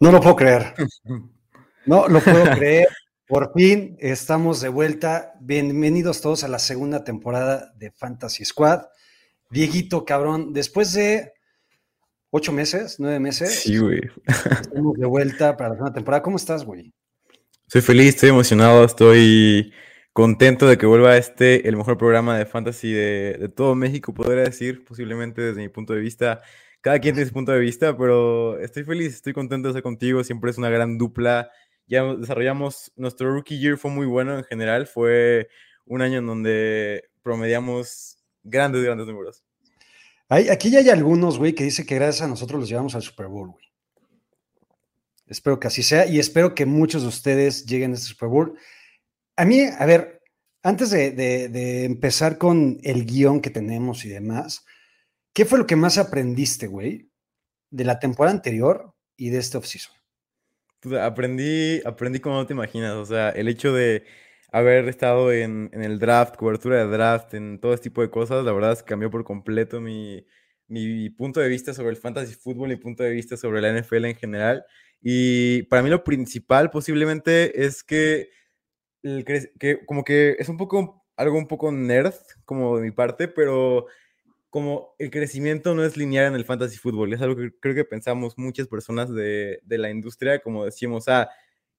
[0.00, 0.74] No lo puedo creer.
[1.86, 2.86] No lo puedo creer.
[3.26, 5.32] Por fin estamos de vuelta.
[5.40, 8.82] Bienvenidos todos a la segunda temporada de Fantasy Squad.
[9.50, 11.32] Dieguito, cabrón, después de
[12.28, 14.02] ocho meses, nueve meses, Sí, güey.
[14.26, 16.22] estamos de vuelta para la segunda temporada.
[16.22, 16.92] ¿Cómo estás, güey?
[17.68, 19.72] Soy feliz, estoy emocionado, estoy
[20.12, 24.42] contento de que vuelva este, el mejor programa de fantasy de, de todo México, podría
[24.42, 26.42] decir, posiblemente desde mi punto de vista.
[26.88, 30.24] Cada quien tiene su punto de vista, pero estoy feliz, estoy contento de estar contigo,
[30.24, 31.50] siempre es una gran dupla.
[31.86, 35.50] Ya desarrollamos, nuestro rookie year fue muy bueno en general, fue
[35.84, 39.44] un año en donde promediamos grandes, grandes números.
[40.30, 43.02] Hay, aquí ya hay algunos, güey, que dice que gracias a nosotros los llevamos al
[43.02, 43.66] Super Bowl, güey.
[45.26, 48.58] Espero que así sea y espero que muchos de ustedes lleguen a este Super Bowl.
[49.36, 50.22] A mí, a ver,
[50.62, 54.64] antes de, de- de empezar con el guion que tenemos y demás,
[55.38, 57.12] ¿qué fue lo que más aprendiste, güey,
[57.70, 59.94] de la temporada anterior y de este offseason?
[60.80, 64.02] Puta, aprendí, aprendí como no te imaginas, o sea, el hecho de
[64.50, 68.50] haber estado en, el draft, cobertura de draft, en todo este tipo de cosas, la
[68.50, 70.26] verdad es que cambió por completo mi,
[71.16, 74.16] punto de vista sobre el fantasy fútbol, mi punto de vista sobre la NFL en
[74.16, 74.64] general.
[75.00, 78.30] Y para mí lo principal posiblemente es que,
[79.04, 82.14] el que como que es un poco, algo un poco nerd,
[82.44, 83.86] como de mi parte, pero
[84.58, 87.84] como el crecimiento no es lineal en el fantasy fútbol, es algo que creo que
[87.84, 91.30] pensamos muchas personas de, de la industria, como decimos, ah,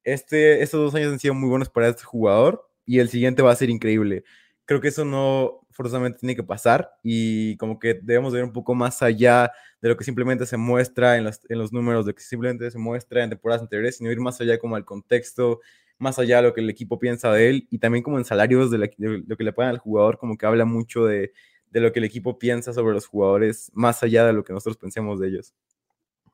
[0.06, 3.52] este, estos dos años han sido muy buenos para este jugador y el siguiente va
[3.52, 4.24] a ser increíble.
[4.64, 8.74] Creo que eso no forzosamente tiene que pasar y como que debemos ver un poco
[8.76, 9.52] más allá
[9.82, 12.72] de lo que simplemente se muestra en los, en los números, de lo que simplemente
[12.72, 15.59] se muestra en temporadas anteriores, sino ir más allá como al contexto,
[15.98, 18.72] más allá de lo que el equipo piensa de él y también como en salarios
[18.72, 21.34] de, de lo que le pagan al jugador, como que habla mucho de,
[21.72, 24.78] de lo que el equipo piensa sobre los jugadores, más allá de lo que nosotros
[24.78, 25.53] pensemos de ellos.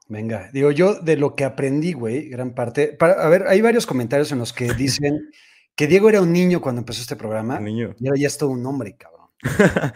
[0.07, 2.93] Venga, digo yo de lo que aprendí, güey, gran parte.
[2.93, 5.31] Para, a ver, hay varios comentarios en los que dicen
[5.75, 7.95] que Diego era un niño cuando empezó este programa Niño.
[7.99, 9.29] y ahora ya es todo un hombre, cabrón.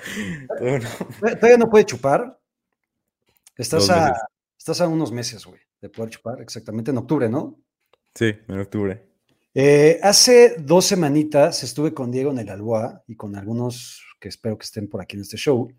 [0.60, 0.90] Bueno,
[1.20, 2.40] Todavía no puede chupar.
[3.56, 4.14] Estás a,
[4.58, 7.60] estás a unos meses, güey, de poder chupar, exactamente en octubre, ¿no?
[8.16, 9.06] sí, en octubre.
[9.54, 14.58] Eh, hace dos semanitas estuve con Diego en el Alboa y con algunos que espero
[14.58, 15.72] que estén por aquí en este show.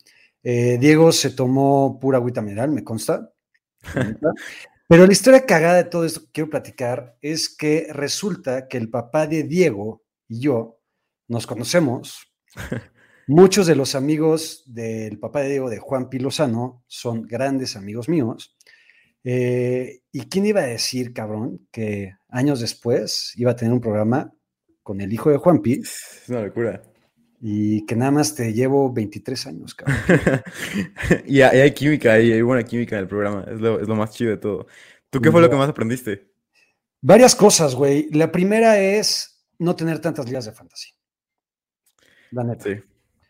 [0.42, 3.32] Eh, Diego se tomó pura agüita mineral, me consta.
[4.88, 8.90] Pero la historia cagada de todo esto que quiero platicar es que resulta que el
[8.90, 10.80] papá de Diego y yo
[11.28, 12.32] nos conocemos.
[13.28, 18.56] Muchos de los amigos del papá de Diego, de Juan Pilosano, son grandes amigos míos.
[19.22, 24.32] Eh, ¿Y quién iba a decir, cabrón, que años después iba a tener un programa
[24.82, 26.82] con el hijo de Juanpi Es una locura.
[27.40, 29.96] Y que nada más te llevo 23 años, cabrón?
[31.26, 34.10] y, hay, química, hay, hay buena química en el programa, es lo, es lo más
[34.10, 34.66] chido de todo.
[35.08, 36.30] ¿Tú qué fue lo que más aprendiste?
[37.00, 38.10] Varias cosas, güey.
[38.10, 40.90] La primera es no tener tantas ligas de fantasy.
[42.30, 42.64] La neta.
[42.64, 42.74] Sí,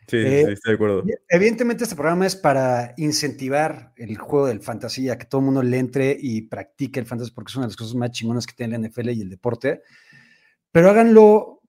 [0.08, 1.04] sí, Eh, sí, estoy de acuerdo.
[1.28, 5.62] Evidentemente este programa es para incentivar el juego del fantasy, a que todo el mundo
[5.62, 8.54] le entre y practique el fantasy, porque es una de las cosas más chingonas que
[8.54, 9.82] tiene la NFL y el deporte.
[10.72, 11.59] Pero háganlo,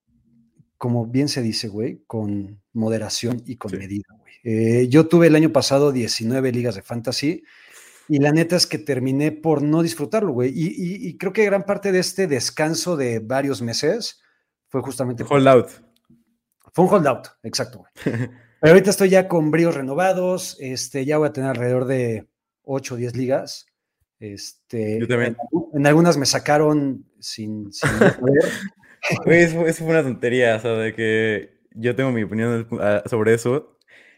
[0.82, 3.78] como bien se dice, güey, con moderación y con Sí.
[3.78, 4.34] medida, güey.
[4.44, 7.44] Eh, yo tuve el año pasado 19 ligas de fantasy
[8.10, 10.50] y la neta es que terminé por no disfrutarlo, güey.
[10.50, 14.22] Y, y- y creo que gran parte de este descanso de varios meses
[14.70, 15.24] fue justamente...
[15.30, 15.68] Hold out.
[16.74, 17.92] Fue un holdout, exacto, güey.
[18.60, 22.28] Pero ahorita estoy ya con bríos renovados, este, ya voy a tener alrededor de
[22.64, 23.68] 8 o 10 ligas.
[24.20, 25.38] Este, Yo también.
[25.74, 27.88] En, en algunas me sacaron sin, sin
[28.20, 28.46] poder.
[29.26, 33.04] Güey, eso, eso fue una tontería, o sea, de que yo tengo mi opinión ah,
[33.10, 33.78] sobre eso.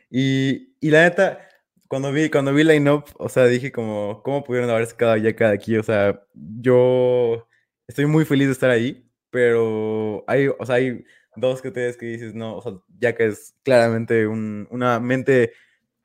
[0.09, 1.47] Y, y la neta,
[1.87, 5.35] cuando vi, cuando vi Line Up, o sea, dije como, ¿cómo pudieron haber sacado ya
[5.35, 5.77] cada aquí?
[5.77, 7.47] O sea, yo
[7.87, 11.03] estoy muy feliz de estar ahí, pero hay, o sea, hay
[11.35, 15.53] dos que ustedes que dices, no, o sea, ya que es claramente un- una mente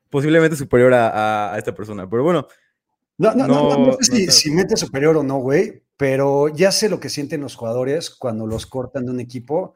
[0.09, 1.09] posiblemente superior a,
[1.51, 2.09] a- a esta persona.
[2.09, 2.47] Pero bueno,
[3.17, 5.83] No, no, no, no, no No, sé si, no si mente superior o no, güey,
[5.99, 9.75] pero ya sé lo que sienten los jugadores cuando los cortan de un equipo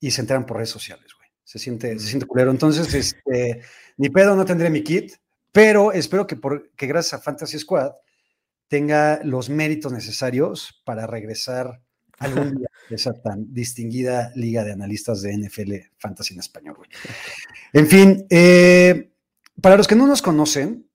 [0.00, 1.28] y se enteran por redes sociales, güey.
[1.44, 2.50] Se siente, se siente culero.
[2.50, 3.60] Entonces, este,
[3.98, 5.12] ni pedo, no tendré mi kit,
[5.52, 7.92] pero espero que, por, que gracias a Fantasy Squad
[8.66, 11.82] tenga los méritos necesarios para regresar
[12.18, 16.76] algún día a esa tan distinguida liga de analistas de NFL Fantasy en español.
[16.78, 16.88] Güey.
[17.74, 19.12] En fin, eh,
[19.60, 20.87] para los que no nos conocen,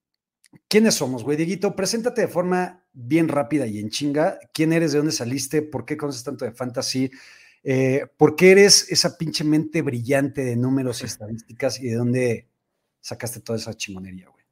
[0.74, 1.38] ¿quiénes somos, güey?
[1.38, 4.40] Dieguito, preséntate de forma bien rápida y en chinga.
[4.52, 4.92] ¿Quién eres?
[4.92, 5.62] ¿De dónde saliste?
[5.62, 7.12] ¿Por qué conoces tanto de fantasy?
[7.64, 12.50] Eh, ¿Por qué eres esa pinche mente brillante de números y estadísticas y de dónde
[13.02, 14.44] sacaste toda esa chingonería, güey?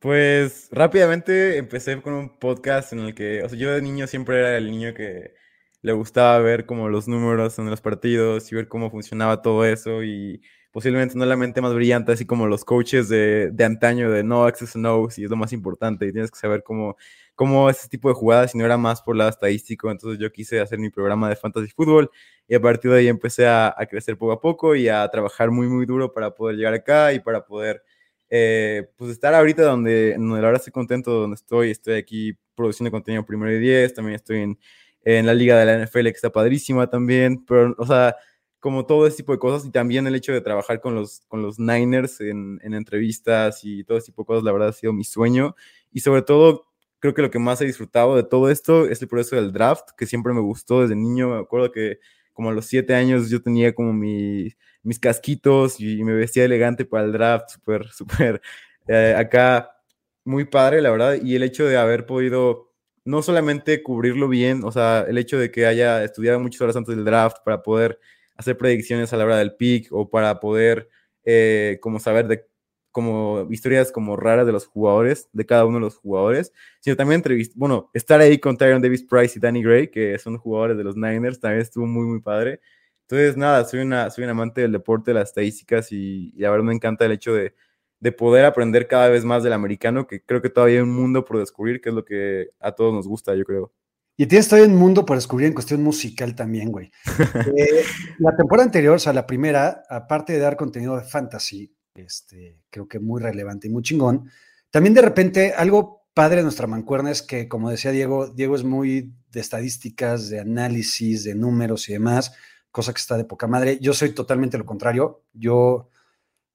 [0.00, 4.40] Pues rápidamente empecé con un podcast en el que, o sea, yo de niño siempre
[4.40, 5.34] era el niño que
[5.80, 10.02] le gustaba ver como los números en los partidos y ver cómo funcionaba todo eso
[10.02, 10.42] y
[10.72, 14.44] posiblemente no la mente más brillante, así como los coaches de, de antaño de no
[14.44, 16.96] access no, si es lo más importante y tienes que saber cómo,
[17.34, 20.60] cómo ese tipo de jugadas, si no era más por la estadístico, entonces yo quise
[20.60, 22.10] hacer mi programa de fantasy fútbol
[22.48, 25.50] y a partir de ahí empecé a, a crecer poco a poco y a trabajar
[25.50, 27.82] muy, muy duro para poder llegar acá y para poder
[28.30, 32.90] eh, pues estar ahorita donde, donde la verdad estoy contento donde estoy, estoy aquí produciendo
[32.90, 34.58] contenido primero y diez, también estoy en,
[35.04, 38.16] en la liga de la NFL que está padrísima también, pero o sea,
[38.62, 41.42] como todo ese tipo de cosas y también el hecho de trabajar con los, con
[41.42, 44.94] los Niners en, en entrevistas y todo ese tipo de cosas, la verdad ha sido
[44.94, 45.54] mi sueño
[45.92, 46.66] y sobre todo
[47.00, 49.90] creo que lo que más he disfrutado de todo esto es el proceso del draft,
[49.98, 51.98] que siempre me gustó desde niño, me acuerdo que
[52.32, 56.84] como a los siete años yo tenía como mi mis casquitos y me vestía elegante
[56.84, 58.42] para el draft, súper, súper
[58.88, 59.76] eh, acá,
[60.24, 61.18] muy padre, la verdad.
[61.22, 62.72] Y el hecho de haber podido
[63.04, 66.94] no solamente cubrirlo bien, o sea, el hecho de que haya estudiado muchas horas antes
[66.94, 67.98] del draft para poder
[68.36, 70.88] hacer predicciones a la hora del pick o para poder
[71.24, 72.46] eh, como saber de
[72.92, 77.18] como historias como raras de los jugadores, de cada uno de los jugadores, sino también
[77.20, 80.84] entrevistar, bueno, estar ahí con Tyron Davis Price y Danny Gray, que son jugadores de
[80.84, 82.60] los Niners, también estuvo muy, muy padre.
[83.02, 86.50] Entonces, nada, soy, una, soy un amante del deporte, de las estadísticas y, y la
[86.50, 87.54] verdad me encanta el hecho de,
[88.00, 91.24] de, poder aprender cada vez más del americano, que creo que todavía hay un mundo
[91.24, 93.72] por descubrir, que es lo que a todos nos gusta, yo creo.
[94.16, 96.90] Y tienes todavía un mundo por descubrir en cuestión musical también, güey.
[97.56, 97.84] eh,
[98.18, 102.86] la temporada anterior, o sea, la primera, aparte de dar contenido de fantasy, este, creo
[102.86, 104.30] que muy relevante y muy chingón,
[104.70, 108.64] también de repente algo padre de nuestra mancuerna es que, como decía Diego, Diego es
[108.64, 112.32] muy de estadísticas, de análisis, de números y demás
[112.72, 113.78] cosa que está de poca madre.
[113.80, 115.22] Yo soy totalmente lo contrario.
[115.34, 115.90] Yo,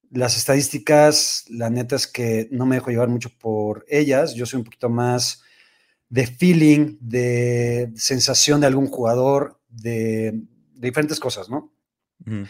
[0.09, 4.33] las estadísticas, la neta es que no me dejo llevar mucho por ellas.
[4.33, 5.43] Yo soy un poquito más
[6.09, 10.31] de feeling, de sensación de algún jugador, de,
[10.73, 11.73] de diferentes cosas, ¿no?
[12.25, 12.47] -huh.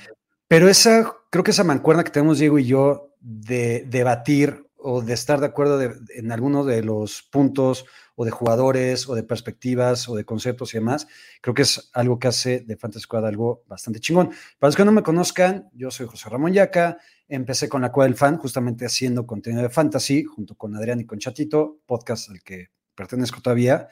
[0.47, 5.13] Pero esa, creo que esa mancuerna que tenemos Diego y yo de debatir o de
[5.13, 10.07] estar de acuerdo de, en alguno de los puntos o de jugadores o de perspectivas
[10.07, 11.07] o de conceptos y demás,
[11.41, 14.29] creo que es algo que hace de Fantasy Squad algo bastante chingón.
[14.59, 18.07] Para los que no me conozcan, yo soy José Ramón Yaca, empecé con la Cueva
[18.07, 22.41] del Fan, justamente haciendo contenido de fantasy, junto con Adrián y con Chatito, podcast al
[22.41, 23.87] que pertenezco todavía.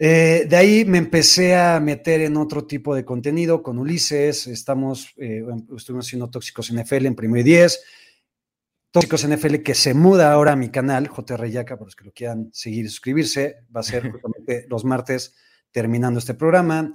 [0.00, 5.12] Eh, de ahí me empecé a meter en otro tipo de contenido con Ulises, estamos,
[5.18, 5.42] eh,
[5.76, 7.82] estuvimos haciendo Tóxicos NFL en primero y diez,
[8.90, 12.12] Tóxicos NFL que se muda ahora a mi canal, JR Yaca, para los que lo
[12.12, 15.34] quieran seguir y suscribirse, va a ser justamente los martes
[15.72, 16.92] terminando este programa.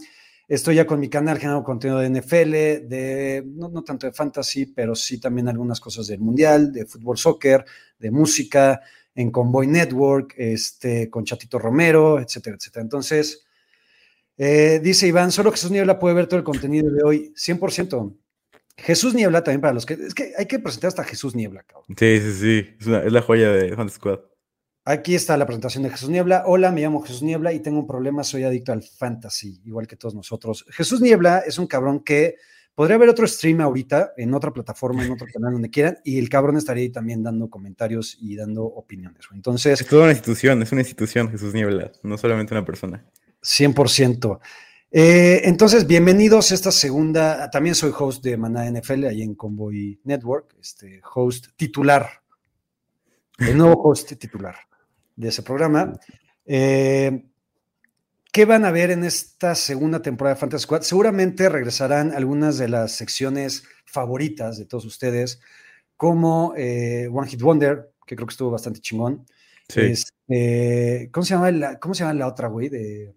[0.48, 2.51] Estoy ya con mi canal generando contenido de NFL,
[2.88, 7.17] de, no, no, tanto de fantasy, pero sí también algunas cosas del mundial, de fútbol,
[7.17, 7.65] soccer,
[7.98, 8.82] de música,
[9.15, 12.84] en Convoy Network, este, con Chatito Romero, etcétera, etcétera.
[12.84, 13.46] Entonces,
[14.38, 18.15] eh, dice Iván, solo Jesús Niebla puede ver todo el contenido de hoy, 100%.
[18.77, 19.93] Jesús Niebla también para los que...
[19.93, 21.96] Es que hay que presentar hasta Jesús Niebla, cabrón.
[21.98, 22.75] Sí, sí, sí.
[22.79, 24.20] Es, una, es la joya de Fantasy Squad.
[24.86, 26.43] Aquí está la presentación de Jesús Niebla.
[26.46, 29.96] Hola, me llamo Jesús Niebla y tengo un problema, soy adicto al fantasy, igual que
[29.96, 30.65] todos nosotros.
[30.72, 32.36] Jesús Niebla es un cabrón que
[32.75, 36.30] podría haber otro stream ahorita en otra plataforma, en otro canal, donde quieran, y el
[36.30, 39.25] cabrón estaría ahí también dando comentarios y dando opiniones.
[39.34, 39.82] Entonces...
[39.82, 43.06] Es toda una institución, es una institución Jesús Niebla, no solamente una persona.
[43.42, 44.39] 100%.
[44.96, 50.00] Eh, entonces, bienvenidos a esta segunda, también soy host de Maná NFL, ahí en Convoy
[50.03, 52.08] Network, este host titular,
[53.39, 54.56] el nuevo host titular
[55.15, 55.94] de ese programa.
[56.46, 57.25] Eh,
[58.33, 60.81] ¿Qué van a ver en esta segunda temporada de Fantasy Squad?
[60.81, 65.39] Seguramente regresarán algunas de las secciones favoritas de todos ustedes,
[65.97, 69.23] como eh, One Hit Wonder, que creo que estuvo bastante chingón.
[69.69, 69.81] Sí.
[69.81, 72.69] Este, ¿cómo, se llama la, ¿Cómo se llama la otra, güey?
[72.69, 73.13] De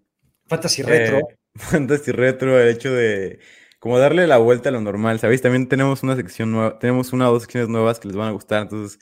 [0.49, 1.21] Fantasy Retro.
[1.21, 1.23] Eh,
[1.55, 3.39] Fantasy Retro, el hecho de
[3.79, 5.41] como darle la vuelta a lo normal, ¿sabéis?
[5.41, 8.33] También tenemos una sección nueva, tenemos una o dos secciones nuevas que les van a
[8.33, 8.99] gustar, entonces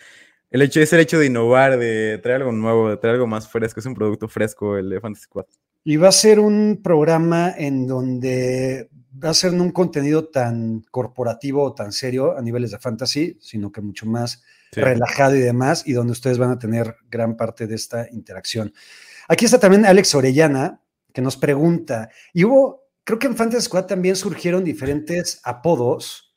[0.53, 3.49] el hecho es el hecho de innovar, de traer algo nuevo, de traer algo más
[3.49, 5.47] fresco, es un producto fresco el de Fantasy Squad.
[5.85, 8.89] Y va a ser un programa en donde
[9.23, 13.37] va a ser no un contenido tan corporativo o tan serio a niveles de fantasy,
[13.41, 14.81] sino que mucho más Sí.
[14.81, 18.73] relajado y demás, y donde ustedes van a tener gran parte de esta interacción.
[19.29, 20.81] Aquí está también Alex Orellana,
[21.13, 26.35] que nos pregunta, y hubo, creo que en Fantasy Squad también surgieron diferentes apodos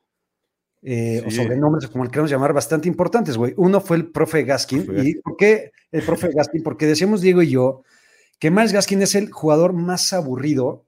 [0.84, 1.38] eh, o Sí.
[1.38, 3.56] sobrenombres, como el queramos llamar, bastante importantes, güey.
[3.58, 4.86] Uno fue el profe Gaskin.
[5.04, 6.62] ¿Y por qué el profe Gaskin?
[6.62, 7.82] Porque decíamos Diego y yo
[8.39, 10.86] que Miles Gaskin es el jugador más aburrido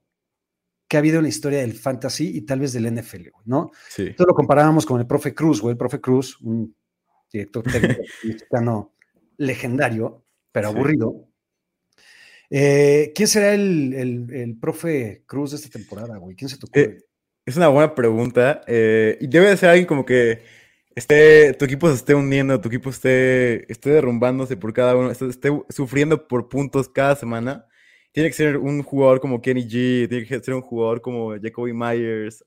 [0.88, 3.72] que ha habido en la historia del fantasy y tal vez del NFL, ¿no?
[3.90, 4.04] Sí.
[4.04, 5.74] Entonces lo comparábamos con el profe Cruz, güey.
[5.74, 6.76] El profe Cruz, un
[7.32, 8.94] director técnico mexicano
[9.38, 10.76] legendario, pero Sí.
[10.76, 11.26] aburrido.
[12.50, 16.36] Eh, ¿Quién será el, el- el profe Cruz de esta temporada, güey?
[16.36, 16.82] ¿Quién se te ocurre?
[16.82, 16.98] Eh,
[17.46, 18.62] Es una buena pregunta.
[18.68, 20.42] eh, y debe de ser alguien como que
[21.00, 25.50] esté, tu equipo se esté hundiendo, tu equipo esté, esté derrumbándose por cada uno, esté,
[25.70, 27.66] sufriendo por puntos cada semana.
[28.12, 31.74] Tiene que ser un jugador como Kenny G, tiene que ser un jugador como Jacoby
[31.74, 32.44] Myers,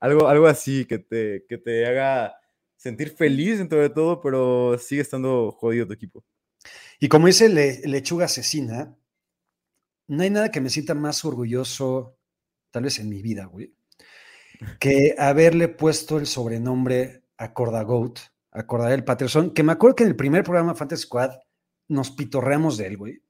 [0.00, 2.34] algo, algo así que te, que te haga
[2.76, 6.24] sentir feliz dentro de todo, pero sigue estando jodido tu equipo.
[7.00, 8.96] Y como dice Le- Lechuga Asesina,
[10.08, 12.18] no hay nada que me sienta más orgulloso,
[12.70, 13.74] tal vez en mi vida, güey,
[14.78, 18.18] que haberle puesto el sobrenombre a Cordagoat,
[18.52, 21.32] a Cordarel Patterson, que me acuerdo que en el primer programa Fantasy Squad
[21.88, 23.22] nos pitorreamos de él, güey.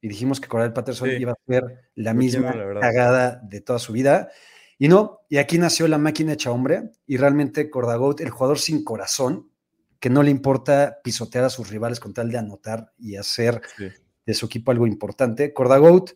[0.00, 1.16] Y dijimos que Cordarel Patterson Sí.
[1.16, 2.80] iba a ser la Muy misma la verdad.
[2.80, 4.30] cagada de toda su vida.
[4.78, 8.84] Y no, y aquí nació la máquina hecha hombre, y realmente Cordagoat, el jugador sin
[8.84, 9.50] corazón,
[9.98, 13.88] que no le importa pisotear a sus rivales con tal de anotar y hacer Sí.
[14.24, 15.52] de su equipo algo importante.
[15.52, 16.10] Cordagoat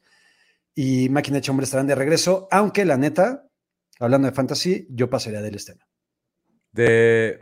[0.74, 3.48] y Máquina Hecha Hombre estarán de regreso, aunque la neta,
[3.98, 5.84] hablando de fantasy, yo pasaría del este año.
[6.72, 7.40] De...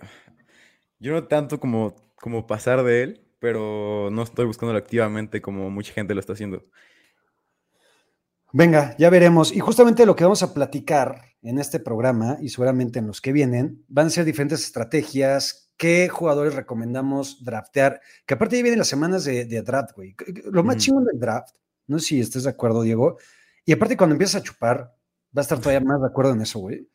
[0.99, 5.93] Yo no tanto como, como pasar de él, pero no estoy buscándolo activamente como mucha
[5.93, 6.65] gente lo está haciendo.
[8.53, 9.53] Venga, ya veremos.
[9.53, 13.33] Y justamente lo que vamos a platicar en este programa y seguramente en los que
[13.33, 18.89] vienen van a ser diferentes estrategias, qué jugadores recomendamos draftear, que aparte ya vienen las
[18.89, 20.15] semanas de, de draft, güey.
[20.51, 20.85] Lo más Ujú.
[20.85, 21.55] chingón del draft,
[21.87, 23.17] no sé si estés de acuerdo, Diego,
[23.65, 24.79] y aparte cuando empiezas a chupar,
[25.37, 26.87] va a estar todavía más de acuerdo en eso, güey.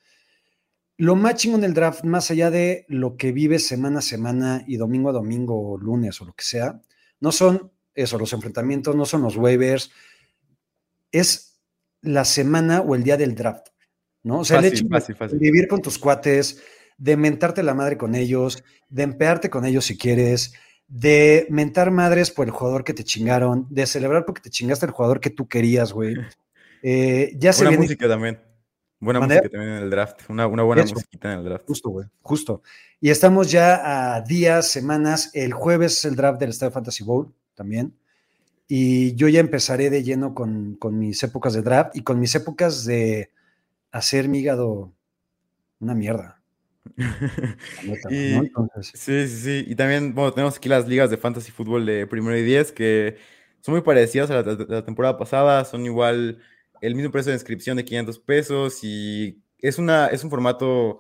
[0.98, 4.78] Lo más chingón del draft, más allá de lo que vives semana a semana y
[4.78, 6.82] domingo a domingo o lunes o lo que sea,
[7.20, 9.92] no son eso, los enfrentamientos, no son los waivers,
[11.12, 11.60] es
[12.02, 13.68] la semana o el día del draft,
[14.24, 14.40] ¿no?
[14.40, 15.40] O sea, el Fácil, hecho de fácil, fácil.
[15.40, 16.62] vivir con tus cuates,
[16.98, 20.54] de mentarte la madre con ellos, de empearte con ellos si quieres,
[20.88, 24.92] de mentar madres por el jugador que te chingaron, de celebrar porque te chingaste el
[24.92, 26.16] jugador que tú querías, güey.
[26.88, 28.40] Eh, ya se viene música también.
[29.00, 30.22] Buena música también en el draft.
[30.30, 31.66] Una, una buena musiquita en el draft.
[31.68, 32.62] Justo, güey, justo.
[33.02, 35.32] Y estamos ya a días, semanas.
[35.34, 37.94] El jueves es el draft del Estadio Fantasy Bowl también.
[38.68, 42.34] Y yo ya empezaré de lleno con, con mis épocas de draft y con mis
[42.34, 43.30] épocas de
[43.92, 44.92] hacer mi hígado
[45.80, 46.42] una mierda.
[48.10, 49.66] Y- Entonces, Sí, sí, sí.
[49.68, 53.18] Y también, bueno, tenemos aquí las ligas de fantasy fútbol de primero y diez que
[53.62, 55.66] son muy parecidas a la temporada pasada.
[55.66, 56.40] Son igual
[56.86, 61.00] el mismo precio de inscripción de 500 pesos y es, una, es un formato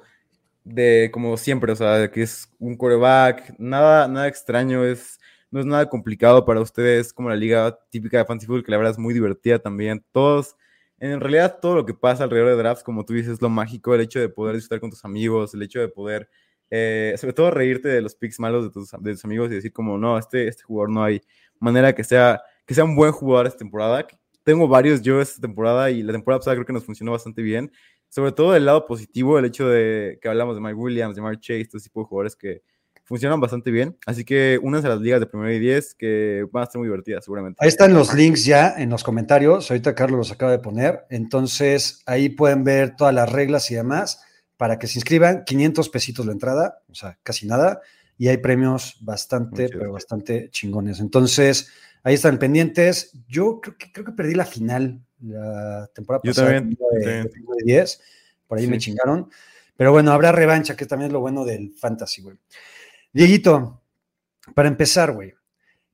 [0.64, 5.20] de como siempre, o sea, que es un coreback, nada, nada extraño, es,
[5.52, 8.78] no es nada complicado para ustedes, como la liga típica de fantasy fútbol, que la
[8.78, 10.04] verdad es muy divertida también.
[10.12, 10.56] Todos,
[11.00, 13.94] en realidad, todo lo que pasa alrededor de drafts, como tú dices, es lo mágico,
[13.94, 16.30] el hecho de poder disfrutar con tus amigos, el hecho de poder
[16.72, 19.72] eh, sobre todo reírte de los picks malos de tus, de tus amigos y decir
[19.72, 21.22] como, no, este, este jugador no hay
[21.60, 24.08] manera que sea, que sea un buen jugador esta temporada.
[24.46, 27.72] Tengo varios yo esta temporada y la temporada pasada creo que nos funcionó bastante bien.
[28.10, 31.40] Sobre todo del lado positivo, el hecho de que hablamos de Mike Williams, de Mark
[31.40, 32.62] Chase, este tipo de jugadores que
[33.06, 33.98] funcionan bastante bien.
[34.06, 36.88] Así que únanse a las ligas de primero y diez que van a estar muy
[36.88, 37.58] divertidas seguramente.
[37.60, 39.72] ahí están los links ya en los comentarios.
[39.72, 41.08] Ahorita Carlos los acaba de poner.
[41.10, 44.24] Entonces, ahí pueden ver todas las reglas y demás
[44.58, 45.44] para que se inscriban.
[45.44, 47.82] 500 pesitos la entrada, o sea, casi nada.
[48.16, 51.00] Y hay premios bastante, pero bastante chingones.
[51.00, 51.72] Entonces,
[52.06, 53.12] ahí están pendientes.
[53.28, 56.54] Yo creo que, creo que perdí la final la temporada Yo pasada.
[56.54, 57.30] también, de, yo de también.
[57.32, 58.02] primero y 10.
[58.48, 59.30] Por ahí me chingaron.
[59.76, 62.38] Pero bueno, habrá revancha, que también es lo bueno del fantasy, güey.
[63.12, 63.82] Dieguito,
[64.54, 65.34] para empezar, güey,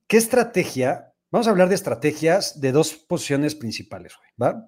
[0.06, 1.14] ¿qué estrategia?
[1.32, 4.68] Vamos a hablar de estrategias de dos posiciones principales, güey, ¿va?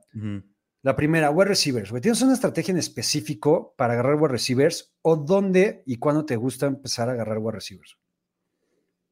[0.81, 2.01] La primera, wide receivers, güey.
[2.01, 6.67] ¿Tienes una estrategia en específico para agarrar wide receivers o dónde y cuándo te gusta
[6.67, 7.97] empezar a agarrar wide receivers?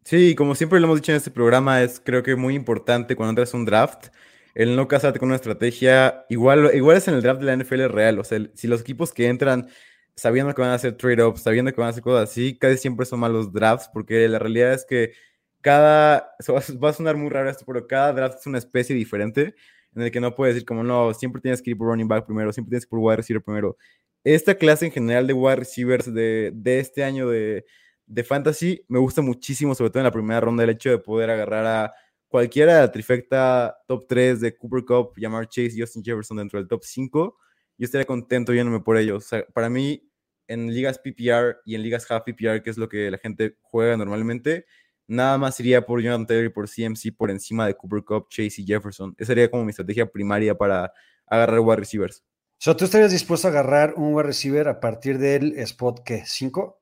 [0.04, 3.32] Sí, como siempre lo hemos dicho en este programa, es creo que muy importante cuando
[3.32, 4.08] entras a un draft,
[4.56, 7.88] el no casarte con una estrategia, igual, igual es en el draft de la NFL
[7.88, 9.70] real, o sea, si los equipos que entran
[10.16, 13.06] sabiendo que van a hacer trade-ups, sabiendo que van a hacer cosas así, casi siempre
[13.06, 15.14] son malos drafts, porque la realidad es que
[15.62, 18.58] cada, eso va, a- va a sonar muy raro esto, pero cada draft es una
[18.58, 19.54] especie diferente,
[19.96, 22.26] en el que no puedes decir como, no, siempre tienes que ir por running back
[22.26, 23.78] primero, siempre tienes que ir por wide receiver primero.
[24.24, 27.66] Esta clase en general de wide receivers de, de este año de,
[28.12, 31.30] de fantasy me gusta muchísimo, sobre todo en la primera ronda, el hecho de poder
[31.30, 31.94] agarrar a
[32.28, 36.68] cualquiera de la trifecta top 3 de Cooper Cup, Jamar Chase Justin Jefferson dentro del
[36.68, 37.38] top 5,
[37.78, 39.30] yo estaría contento yéndome por ellos.
[39.54, 40.04] Para mí,
[40.48, 43.96] en ligas PPR y en ligas half PPR, que es lo que la gente juega
[43.96, 44.66] normalmente,
[45.08, 48.62] nada más iría por Jonathan Taylor y por CMC por encima de Cooper Cup, Chase
[48.62, 49.16] y Jefferson.
[49.18, 50.92] Esa sería como mi estrategia primaria para
[51.28, 52.26] agarrar wide receivers.
[52.68, 56.81] O ¿tú estarías dispuesto a agarrar un wide receiver a partir del spot que ¿5?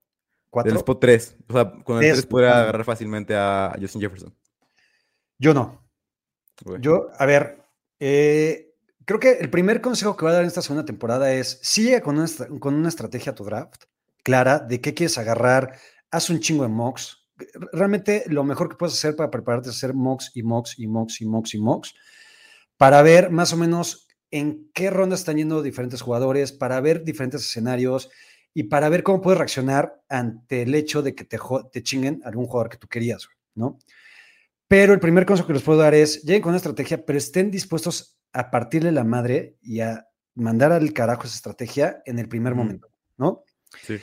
[0.51, 0.63] ¿4?
[0.63, 1.37] Del spot 3.
[1.47, 2.13] O sea, con el Tres.
[2.13, 4.35] 3 podría agarrar fácilmente a Justin Jefferson.
[5.37, 5.89] Yo no.
[6.79, 7.63] Yo, a ver,
[7.99, 8.73] eh,
[9.05, 12.01] creo que el primer consejo que voy a dar en esta segunda temporada es, sigue
[12.01, 12.27] con una,
[12.59, 13.85] con una estrategia a tu draft
[14.23, 15.77] clara de qué quieres agarrar,
[16.11, 17.25] haz un chingo de mocks.
[17.71, 21.21] Realmente lo mejor que puedes hacer para prepararte es hacer mocks y mocks y mocks
[21.21, 21.93] y mocks y mocks
[22.77, 27.41] para ver más o menos en qué ronda están yendo diferentes jugadores, para ver diferentes
[27.41, 28.09] escenarios
[28.53, 31.37] y para ver cómo puedes reaccionar ante el hecho de que te,
[31.71, 33.77] te chinguen algún jugador que tú querías, ¿no?
[34.67, 37.49] Pero el primer consejo que les puedo dar es, lleguen con una estrategia, pero estén
[37.49, 42.55] dispuestos a partirle la madre y a mandar al carajo esa estrategia en el primer
[42.55, 42.87] momento,
[43.17, 43.43] ¿no?
[43.81, 43.99] Sí.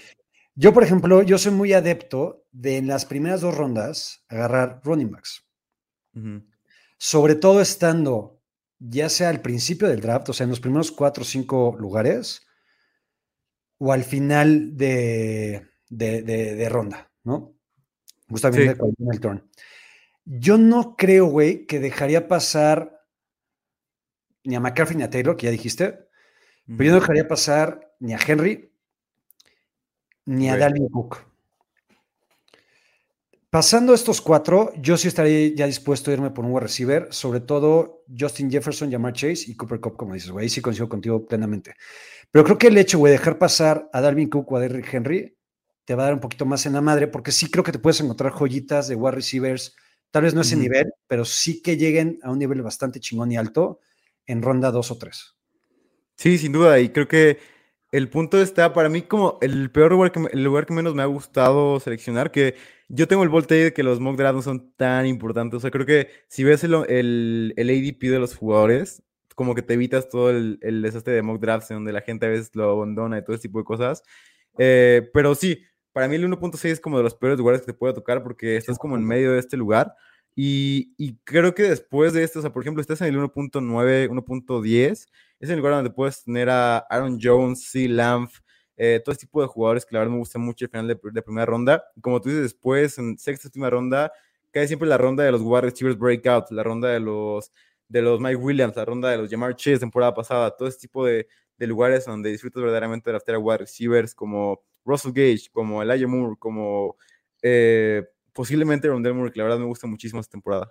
[0.55, 5.11] Yo, por ejemplo, yo soy muy adepto de en las primeras dos rondas agarrar running
[5.11, 5.47] backs,
[6.97, 8.41] sobre todo estando
[8.79, 12.46] ya sea al principio del draft, o sea, en los primeros cuatro o cinco lugares,
[13.79, 17.55] o al final de, de, de- de ronda, ¿no?
[18.29, 18.81] Justamente Sí.
[18.99, 19.51] viene el turn.
[20.25, 23.05] Yo no creo, güey, que dejaría pasar
[24.45, 26.09] ni a McCaffrey ni a Taylor, que ya dijiste,
[26.67, 28.73] pero yo no dejaría pasar ni a Henry
[30.25, 30.57] ni a.
[30.57, 31.26] Dalvin Cook.
[33.57, 37.41] Pasando estos cuatro, yo sí estaría ya dispuesto a irme por un wide receiver, sobre
[37.41, 40.43] todo Justin Jefferson, Jamar Chase y Cooper Cup, como dices, güey.
[40.43, 41.75] Ahí sí coincido contigo plenamente.
[42.31, 44.93] Pero creo que el hecho, güey, de dejar pasar a Dalvin Cook o a Derrick
[44.93, 45.39] Henry
[45.87, 47.79] te va a dar un poquito más en la madre, porque sí creo que te
[47.79, 49.75] puedes encontrar joyitas de wide receivers,
[50.11, 53.39] tal vez no ese nivel, pero sí que lleguen a un nivel bastante chingón y
[53.39, 53.81] alto
[54.27, 55.35] en ronda dos o tres.
[56.19, 56.79] Sí, sin duda.
[56.79, 57.39] Y creo que
[57.93, 61.03] el punto está para mí como el peor lugar que, el lugar que menos me
[61.03, 62.57] ha gustado seleccionar, que
[62.89, 65.59] yo tengo el volteo de que los mock drafts no son tan importantes.
[65.59, 69.03] O sea, creo que si ves el, el, el ADP de los jugadores,
[69.35, 72.27] como que te evitas todo el, el desastre de mock drafts en donde la gente
[72.27, 74.03] a veces lo abandona y todo ese tipo de cosas.
[74.59, 77.75] Eh, pero sí, para mí el 1.6 es como de los peores lugares que te
[77.75, 79.95] puede tocar porque estás como en medio de este lugar.
[80.39, 85.07] Y, creo que después de esto, o sea, por ejemplo, estás en el 1.9, 1.10,
[85.41, 87.89] es el lugar donde puedes tener a Aaron Jones, C.
[87.89, 88.29] Lamb,
[88.77, 90.99] eh, todo este tipo de jugadores que la verdad me gusta mucho el final de,
[91.11, 91.85] de primera ronda.
[92.03, 94.13] Como tú dices, después, en sexta, última ronda,
[94.51, 97.51] cae siempre la ronda de los wide receivers breakout, la ronda de los,
[97.89, 101.05] de los Mike Williams, la ronda de los Jamar Chase temporada pasada, todo este tipo
[101.07, 101.27] de,
[101.59, 106.37] lugares donde disfrutas verdaderamente de draftear a wide receivers como Russell Gage, como Elijah Moore,
[106.39, 106.97] como
[107.43, 108.05] eh,
[108.37, 110.69] posiblemente Rondell Moore, que la verdad me gusta muchísimo esta temporada.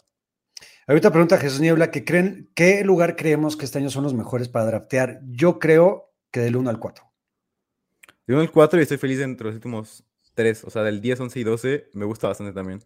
[0.88, 4.48] Ahorita pregunta Jesús Niebla que creen, ¿qué lugar creemos que este año son los mejores
[4.48, 5.20] para draftear?
[5.26, 7.04] Yo creo que del 1 al 4.
[8.28, 11.22] De 1 al 4 y estoy feliz entre los últimos 3, o sea, del 10,
[11.22, 12.84] 11 y 12 me gusta bastante también.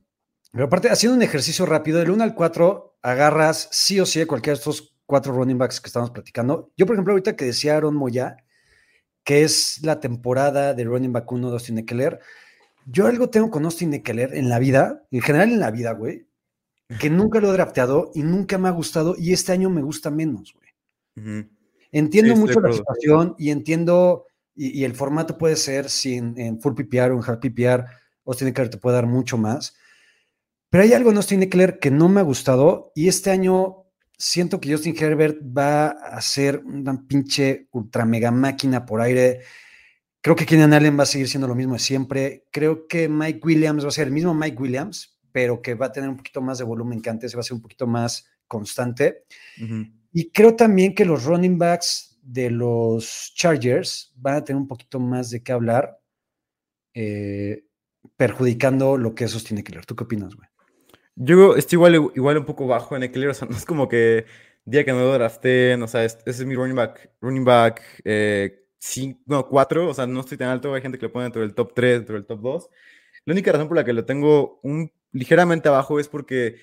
[0.51, 4.27] Pero aparte, haciendo un ejercicio rápido, del 1 al 4 agarras sí o sí a
[4.27, 6.71] cualquiera de estos cuatro running backs que estamos platicando.
[6.77, 8.37] Yo, por ejemplo, ahorita que decía Aaron Moya,
[9.23, 12.19] que es la temporada de running back 1 de Austin Eckler,
[12.85, 16.27] yo algo tengo con Austin Eckler en la vida, en general en la vida, güey,
[16.99, 20.09] que nunca lo he drafteado y nunca me ha gustado y este año me gusta
[20.09, 21.47] menos, güey.
[21.91, 26.59] Entiendo Sí, mucho la situación y entiendo, y, y el formato puede ser sin en
[26.59, 27.85] full PPR o en hard PPR,
[28.25, 29.75] Austin Eckler te puede dar mucho más.
[30.69, 33.85] Pero hay algo en Austin Eckler que no me ha gustado y este año
[34.17, 39.41] siento que Justin Herbert va a ser una pinche ultra mega máquina por aire.
[40.21, 42.45] Creo que Keenan Allen va a seguir siendo lo mismo de siempre.
[42.51, 45.91] Creo que Mike Williams va a ser el mismo Mike Williams, pero que va a
[45.91, 49.23] tener un poquito más de volumen que antes, va a ser un poquito más constante.
[49.63, 49.86] Ujú.
[50.12, 54.99] Y creo también que los running backs de los Chargers van a tener un poquito
[54.99, 55.99] más de qué hablar,
[56.93, 57.63] eh,
[58.17, 59.86] perjudicando lo que es Austin Eckler.
[59.86, 60.47] ¿Tú qué opinas, güey?
[61.15, 64.25] Yo estoy igual, igual un poco bajo en Eckler, o sea, no es como que
[64.65, 67.82] día que no lo drafté, o sea, es- ese es mi running back, running back
[68.05, 71.23] eh, cinco, no, 4, o sea, no estoy tan alto, hay gente que lo pone
[71.25, 72.69] dentro del top 3, dentro del top 2.
[73.25, 76.57] La única razón por la que lo tengo un, ligeramente abajo es porque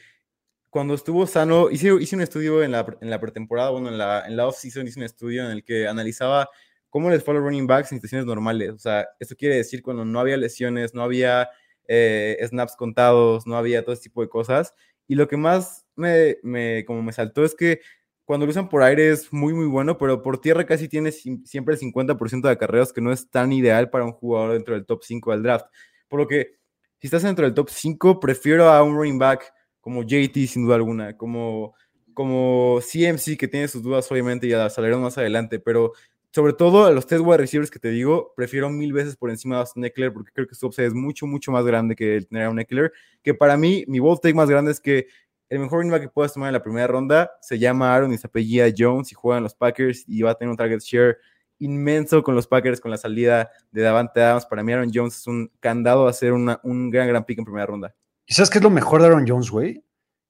[0.70, 4.26] cuando estuvo sano, hice, hice un estudio en la, en la pretemporada, bueno, en la,
[4.26, 6.48] en la off-season hice un estudio en el que analizaba
[6.90, 8.70] cómo les fue a los running backs en situaciones normales.
[8.70, 11.50] O sea, esto quiere decir cuando no había lesiones, no había
[11.88, 14.74] eh, snaps contados, no había todo ese tipo de cosas.
[15.08, 17.80] Y lo que más me, me, como me saltó es que
[18.26, 21.74] cuando lo usan por aire es muy, muy bueno, pero por tierra casi tiene siempre
[21.74, 25.04] el 50% de acarreos, que no es tan ideal para un jugador dentro del top
[25.04, 25.66] 5 del draft.
[26.08, 26.56] Por lo que,
[26.98, 30.74] si estás dentro del top 5, prefiero a un running back como JT, sin duda
[30.74, 31.74] alguna, como,
[32.14, 35.92] como CMC, que tiene sus dudas, obviamente, y a salieron más adelante, pero
[36.32, 39.54] sobre todo a los tres wide receivers que te digo, prefiero mil veces por encima
[39.54, 42.26] de Austin Eckler, porque creo que su upside es mucho, mucho más grande que el
[42.26, 45.06] tener a un Eckler, que para mí, mi bold take más grande es que
[45.48, 48.18] el mejor running back que puedas tomar en la primera ronda se llama Aaron y
[48.18, 51.18] se apellida Jones y juega en los Packers y va a tener un target share
[51.58, 54.46] inmenso con los Packers con la salida de Davante Adams.
[54.46, 57.66] Para mí Aaron Jones es un candado a hacer un gran, gran pick en primera
[57.66, 57.94] ronda.
[58.26, 59.84] ¿Y sabes qué es lo mejor de Aaron Jones, güey?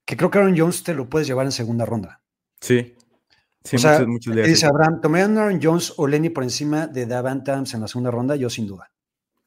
[0.04, 2.20] Que creo que Aaron Jones te lo puedes llevar en segunda ronda.
[2.60, 2.94] Sí.
[3.64, 4.04] Sí, o sea,
[4.44, 7.88] dice Abraham, ¿tomé a Aaron Jones o Lenny por encima de Davante Adams en la
[7.88, 8.36] segunda ronda?
[8.36, 8.92] Yo sin duda.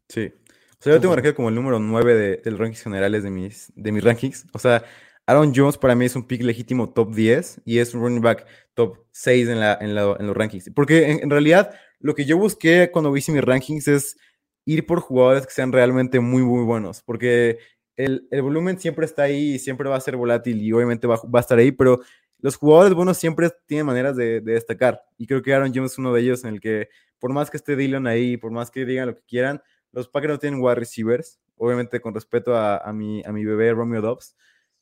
[0.09, 0.33] Sí.
[0.79, 3.71] O sea, yo tengo marcado como el número 9 de, del rankings generales de mis,
[3.75, 4.45] de mis rankings.
[4.51, 4.83] O sea,
[5.29, 8.47] Aaron Jones para mí es un pick legítimo top 10 y es un running back
[8.73, 10.71] top 6 en, la, en, los rankings.
[10.73, 14.17] Porque en, realidad lo que yo busqué cuando hice mis rankings es
[14.65, 17.03] ir por jugadores que sean realmente muy, muy buenos.
[17.03, 17.59] Porque
[17.95, 21.37] el, volumen siempre está ahí y siempre va a ser volátil y obviamente va, va
[21.37, 22.01] a estar ahí, pero
[22.39, 25.03] los jugadores buenos siempre tienen maneras de, destacar.
[25.19, 26.89] Y creo que Aaron Jones es uno de ellos en el que,
[27.19, 29.61] por más que esté Dylan ahí, por más que digan lo que quieran,
[29.91, 31.39] los Packers no tienen wide receivers.
[31.55, 34.35] Obviamente, con respeto a, a, mi, a mi bebé Romeo Dobbs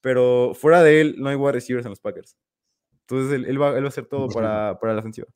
[0.07, 2.37] pero fuera de él no hay wide receivers en los Packers.
[3.01, 5.27] Entonces él, va, a hacer todo para, para la ofensiva.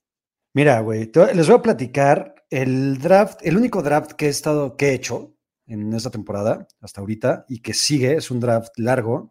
[0.54, 4.88] Mira, güey, les voy a platicar el draft, el único draft que he estado, que
[4.88, 5.36] he hecho
[5.68, 9.30] en esta temporada hasta ahorita y que sigue, es un draft largo.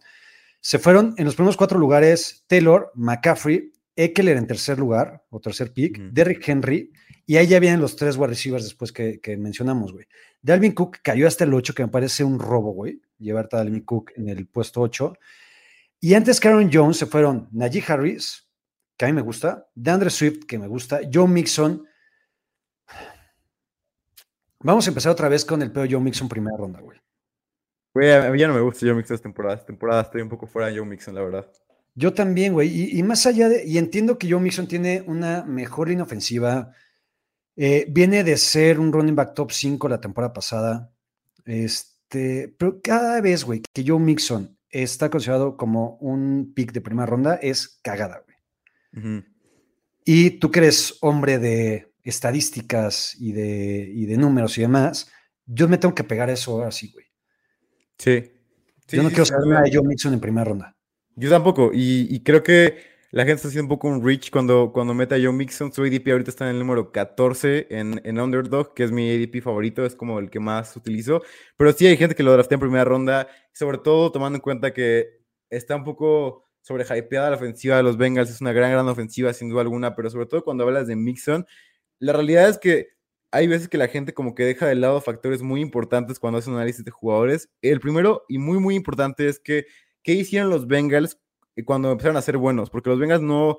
[0.61, 5.73] Se fueron en los primeros cuatro lugares Taylor, McCaffrey, Eckler en tercer lugar o tercer
[5.73, 6.93] pick, Derrick Henry,
[7.25, 10.05] y ahí ya vienen los tres wide receivers después que, que mencionamos, güey.
[10.43, 13.83] Dalvin Cook cayó hasta el 8, que me parece un robo, güey, llevarte a Dalvin
[13.83, 15.15] Cook en el puesto 8.
[16.01, 18.49] Y antes que Aaron Jones se fueron Najee Harris,
[18.97, 21.87] que a mí me gusta, DeAndre Swift, que me gusta, Joe Mixon.
[24.61, 26.99] Vamos a empezar otra vez con el peor Joe Mixon primera ronda, güey.
[27.93, 29.55] Güey, a mí ya no me gusta Joe Mixon esta temporada.
[29.55, 31.51] Esta temporada estoy un poco fuera de Joe Mixon, la verdad.
[31.95, 32.99] Yo también, güey.
[32.99, 33.67] Y, más allá de.
[33.67, 36.73] Y entiendo que Joe Mixon tiene una mejor línea ofensiva.
[37.57, 40.91] Eh, viene de ser un running back top 5 la temporada pasada.
[41.45, 47.07] Este, pero cada vez, güey, que Joe Mixon está considerado como un pick de primera
[47.07, 49.25] ronda, es cagada, güey.
[50.05, 55.11] Y tú que eres hombre de estadísticas y de, y de números y demás,
[55.47, 57.07] yo me tengo que pegar eso así, güey.
[57.99, 58.33] Sí.
[58.89, 60.77] Yo no quiero saber nada de Joe Mixon en primera ronda.
[61.15, 62.79] Yo tampoco, y, creo que
[63.13, 65.73] la gente está haciendo un poco un reach cuando, cuando mete a Joe Mixon.
[65.73, 69.43] Su ADP ahorita está en el número 14 en, en Underdog, que es mi ADP
[69.43, 71.23] favorito, es como el que más utilizo.
[71.57, 74.73] Pero sí hay gente que lo draftea en primera ronda, sobre todo tomando en cuenta
[74.73, 75.09] que
[75.51, 78.31] está un poco sobrehypeada la ofensiva de los Bengals.
[78.31, 81.47] Es una gran, gran ofensiva, sin duda alguna, pero sobre todo cuando hablas de Mixon,
[81.99, 82.91] la realidad es que
[83.33, 86.51] hay veces que la gente como que deja de lado factores muy importantes cuando hace
[86.51, 87.49] un análisis de jugadores.
[87.61, 89.67] El primero y muy, muy importante es que
[90.03, 91.19] qué hicieron los Bengals
[91.65, 93.59] cuando empezaron a ser buenos, porque los Bengals no,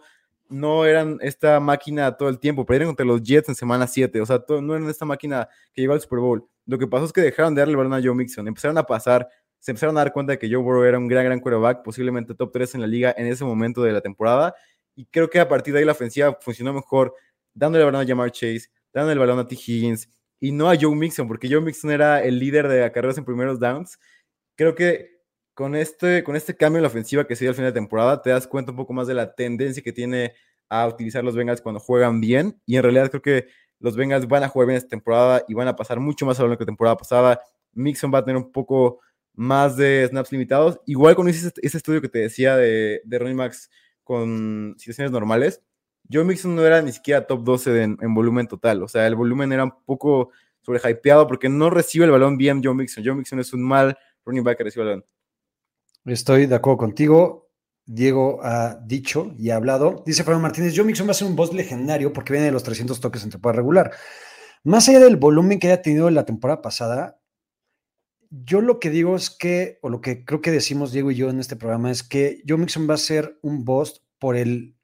[0.50, 4.26] no eran esta máquina todo el tiempo, perdieron contra los Jets en semana 7, o
[4.26, 6.46] sea, no eran esta máquina que llegó al Super Bowl.
[6.66, 8.84] Lo que pasó es que dejaron de darle el balón a Joe Mixon, empezaron a
[8.84, 9.28] pasar,
[9.60, 12.36] se empezaron a dar cuenta de que Joe Burrow era un gran, gran quarterback, posiblemente
[12.36, 14.54] top 3 en la liga en ese momento de la temporada,
[14.96, 17.14] y creo que a partir de ahí la ofensiva funcionó mejor,
[17.54, 19.56] dándole el balón a Jamar Chase, dándole el balón a T.
[19.56, 20.10] Higgins,
[20.40, 23.60] y no a Joe Mixon, porque Joe Mixon era el líder de carreras en primeros
[23.60, 24.00] downs.
[24.56, 25.21] Creo que
[25.54, 28.22] con este, con este cambio en la ofensiva que se dio al final de temporada,
[28.22, 30.34] te das cuenta un poco más de la tendencia que tiene
[30.70, 32.60] a utilizar los Bengals cuando juegan bien.
[32.66, 33.48] Y en realidad creo que
[33.80, 36.44] los Bengals van a jugar bien esta temporada y van a pasar mucho más a
[36.44, 37.42] lo que la temporada pasada.
[37.74, 39.00] Mixon va a tener un poco
[39.34, 40.80] más de snaps limitados.
[40.86, 43.70] Igual con ese, ese estudio que te decía de, de Ronnie Max
[44.04, 45.62] con situaciones normales,
[46.12, 48.84] Joe Mixon no era ni siquiera top 12 en, en, volumen total.
[48.84, 52.74] O sea, el volumen era un poco sobrehypeado porque no recibe el balón bien Joe
[52.74, 53.04] Mixon.
[53.06, 55.06] Joe Mixon es un mal running back que recibe el balón.
[56.06, 57.52] Estoy de acuerdo contigo.
[57.86, 60.04] Diego ha dicho y ha hablado.
[60.06, 62.64] Dice Fernando Martínez, Joe Mixon va a ser un boss legendario porque viene de los
[62.64, 63.92] 300 toques en temporada regular.
[64.64, 67.20] Más allá del volumen que haya tenido en la temporada pasada,
[68.30, 71.30] yo lo que digo es que, o lo que creo que decimos Diego y yo
[71.30, 74.78] en este programa, es que Joe Mixon va a ser un boss por el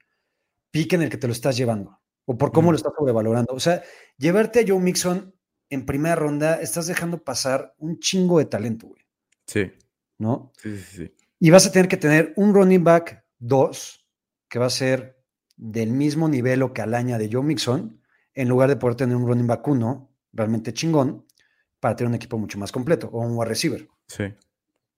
[0.70, 3.54] pique en el que te lo estás llevando o por cómo lo estás sobrevalorando.
[3.54, 3.82] O sea,
[4.18, 5.34] llevarte a Joe Mixon
[5.70, 9.02] en primera ronda, estás dejando pasar un chingo de talento, güey.
[9.46, 9.70] Sí.
[10.18, 10.52] ¿No?
[10.56, 11.14] Sí, sí, sí.
[11.40, 14.06] Y vas a tener que tener un running back 2,
[14.48, 15.18] que va a ser
[15.56, 18.00] del mismo nivel o que alaña de Joe Mixon,
[18.34, 21.24] en lugar de poder tener un running back 1 realmente chingón,
[21.80, 23.88] para tener un equipo mucho más completo, o un wide receiver.
[24.08, 24.24] Sí.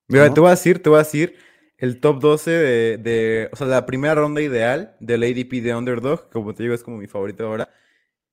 [0.08, 1.36] Mira, te voy a decir, te voy a decir,
[1.78, 6.30] el top 12 de, de, o sea, la primera ronda ideal del ADP de Underdog,
[6.30, 7.70] como te digo, es como mi favorito ahora.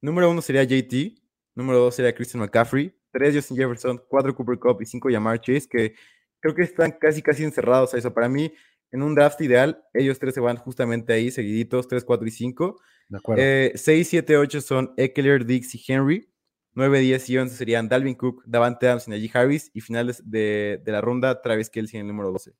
[0.01, 1.21] Número uno sería JT,
[1.55, 5.67] número dos sería Christian McCaffrey, tres Justin Jefferson, cuatro Cooper Cup y cinco Yamar Chase,
[5.69, 5.95] que
[6.39, 8.13] creo que están casi casi encerrados a eso.
[8.13, 8.53] Para mí,
[8.91, 12.79] en un draft ideal, ellos tres se van justamente ahí, seguiditos, 3, 4 y 5.
[13.09, 13.43] De acuerdo.
[13.43, 16.29] Eh, 6, 7, 8 son Eckler, Dix y Henry.
[16.73, 19.71] 9, 10 y 11 serían Dalvin Cook, Davante Adams y Najee Harris.
[19.73, 22.53] Y finales de, de la ronda, Travis Kelsey en el número 12.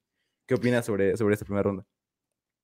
[0.48, 1.86] ¿Qué opinas sobre, sobre esta primera ronda?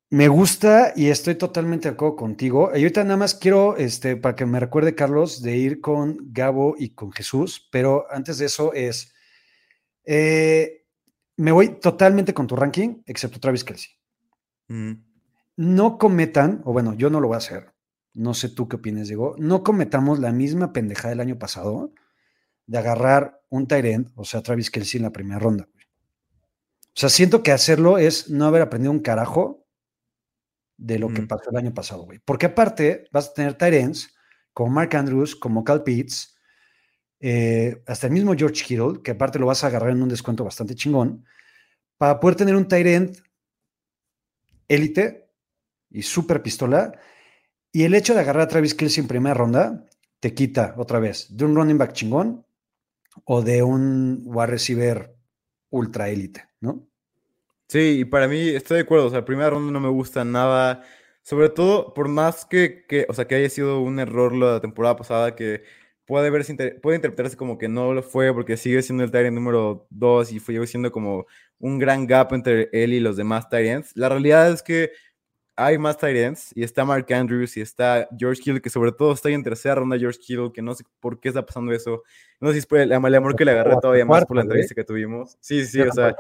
[0.10, 2.70] Me gusta y estoy totalmente de acuerdo contigo.
[2.74, 6.76] Y ahorita nada más quiero, este, para que me recuerde, Carlos, de ir con Gabo
[6.78, 9.12] y con Jesús, pero antes de eso es,
[10.06, 10.83] eh,
[11.38, 13.92] me voy totalmente con tu ranking, excepto Travis Kelsey.
[14.68, 14.94] Mm,
[15.58, 17.74] No cometan, o bueno, yo no lo voy a hacer,
[18.14, 21.92] no sé tú qué opinas, Diego, no cometamos la misma pendejada del año pasado
[22.66, 25.68] de agarrar un Tyrant, o sea, Travis Kelsey en la primera ronda.
[26.96, 29.66] O sea, siento que hacerlo es no haber aprendido un carajo
[30.78, 31.28] de lo que Ujú.
[31.28, 32.20] pasó el año pasado, güey.
[32.24, 34.16] Porque aparte vas a tener Tyrants
[34.54, 36.33] como Mark Andrews, como Cal Pitts,
[37.26, 40.44] eh, hasta el mismo George Kittle, que aparte lo vas a agarrar en un descuento
[40.44, 41.26] bastante chingón,
[41.98, 43.18] para poder tener un Tyrant
[44.68, 45.30] élite
[45.90, 47.00] y super pistola.
[47.72, 49.86] Y el hecho de agarrar a Travis Kelsey en primera ronda
[50.20, 52.46] te quita otra vez de un running back chingón
[53.24, 55.16] o de un wide receiver
[55.70, 56.86] ultra élite, ¿no?
[57.70, 59.06] Sí, y para mí estoy de acuerdo.
[59.06, 60.84] O sea, primera ronda no me gusta nada.
[61.22, 64.98] Sobre todo, por más que, que, o sea, que haya sido un error la temporada
[64.98, 65.64] pasada, que
[66.06, 69.88] puede, verse, puede interpretarse como que no lo fue, porque sigue siendo el Tyrant número
[69.90, 71.26] 2 y fue siendo como
[71.60, 73.92] un gran gap entre él y los demás Tyrants.
[73.96, 74.92] La realidad es que
[75.56, 79.30] hay más Tyrants y está Mark Andrews y está George Kittle, que sobre todo está
[79.30, 82.04] ahí en tercera ronda George Kittle, que no sé por qué está pasando eso.
[82.40, 84.42] No sé si es por el, el amor que le agarré todavía más por la
[84.42, 84.48] güey.
[84.48, 85.38] entrevista que tuvimos.
[85.40, 86.16] Sí, sí, sí, o sea,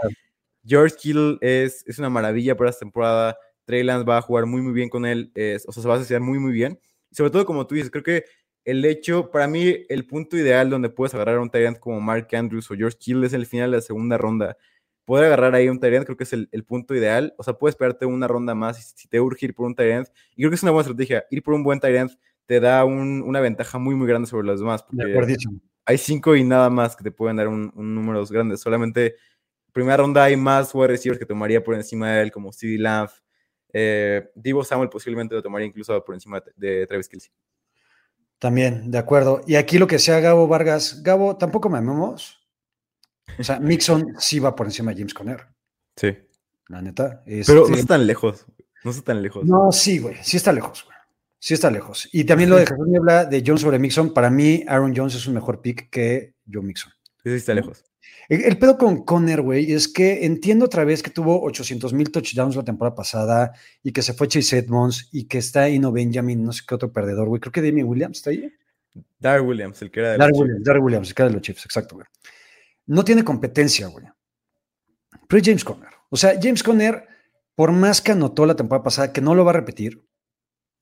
[0.65, 3.37] George Kittle es, es una maravilla para esta temporada.
[3.65, 5.31] Trey Lance va a jugar muy, muy bien con él.
[5.35, 6.79] es- o sea, se va a asociar muy, muy bien.
[7.11, 8.25] Y sobre todo, como tú dices, creo que
[8.65, 12.27] el hecho, para mí, el punto ideal donde puedes agarrar a un Tyrant como Mark
[12.33, 14.57] Andrews o George Kittle es el final de la segunda ronda.
[15.05, 17.33] Poder agarrar ahí un Tyrant creo que es el, el punto ideal.
[17.37, 20.07] O sea, puedes esperarte una ronda más si, si te urge ir por un Tyrant.
[20.35, 21.25] Y creo que es una buena estrategia.
[21.29, 22.11] Ir por un buen Tyrant
[22.45, 24.85] te da un- una ventaja muy, muy grande sobre los demás.
[24.91, 25.35] De Porque
[25.85, 28.61] hay cinco y nada más que te pueden dar un, un números grandes.
[28.61, 29.15] Solamente
[29.73, 33.09] primera ronda hay más wide receivers que tomaría por encima de él, como CeeDee Lamb.
[33.73, 37.31] Eh, Divo Samuel posiblemente lo tomaría incluso por encima de, de Travis Kelsey.
[38.43, 39.39] También, de acuerdo.
[39.47, 42.45] Y aquí lo que sea Gabo Vargas, Gabo, tampoco me amemos.
[43.39, 45.47] O sea, Mixon sí va por encima de James Conner,
[45.95, 46.17] Sí.
[46.67, 47.23] la neta.
[47.25, 48.45] Pero Este, no está tan lejos.
[48.83, 49.45] No está tan lejos.
[49.45, 50.97] No, sí, güey, sí está lejos, güey.
[51.39, 52.09] Sí está lejos.
[52.11, 55.25] Y también lo de Jesús Niebla de Jones sobre Mixon, para mí Aaron Jones es
[55.25, 56.91] un mejor pick que Joe Mixon.
[57.23, 57.85] Sí, sí está lejos.
[58.29, 62.55] El, pedo con Conner, güey, es que entiendo otra vez que tuvo 800 mil touchdowns
[62.55, 66.51] la temporada pasada y que se fue Chase Edmonds y que está Ino Benjamin, no
[66.53, 67.41] sé qué otro perdedor, güey.
[67.41, 68.51] Creo que Damien Williams está ahí.
[69.19, 70.41] Dar Williams, el que era de los Darrell Chiefs.
[70.47, 72.07] Williams, Darrell Williams, el cara de los Chiefs, exacto, güey.
[72.85, 74.05] No tiene competencia, güey.
[75.27, 75.89] Pero es James Conner.
[76.09, 77.05] O sea, James Conner,
[77.55, 80.01] por más que anotó la temporada pasada, que no lo va a repetir.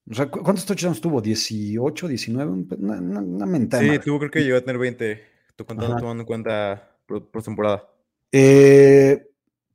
[0.09, 1.21] O sea, ¿cu- ¿cuántos touchdowns tuvo?
[1.21, 2.51] ¿18, 19?
[2.51, 5.23] Un- Una, una, mentada Sí, tuvo creo que llegó a tener 20,
[5.55, 6.01] tú contando, Ajá.
[6.01, 7.87] tomando en cuenta por, por temporada.
[8.31, 9.27] Eh,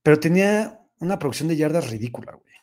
[0.02, 2.54] pero tenía una producción de yardas ridícula, güey.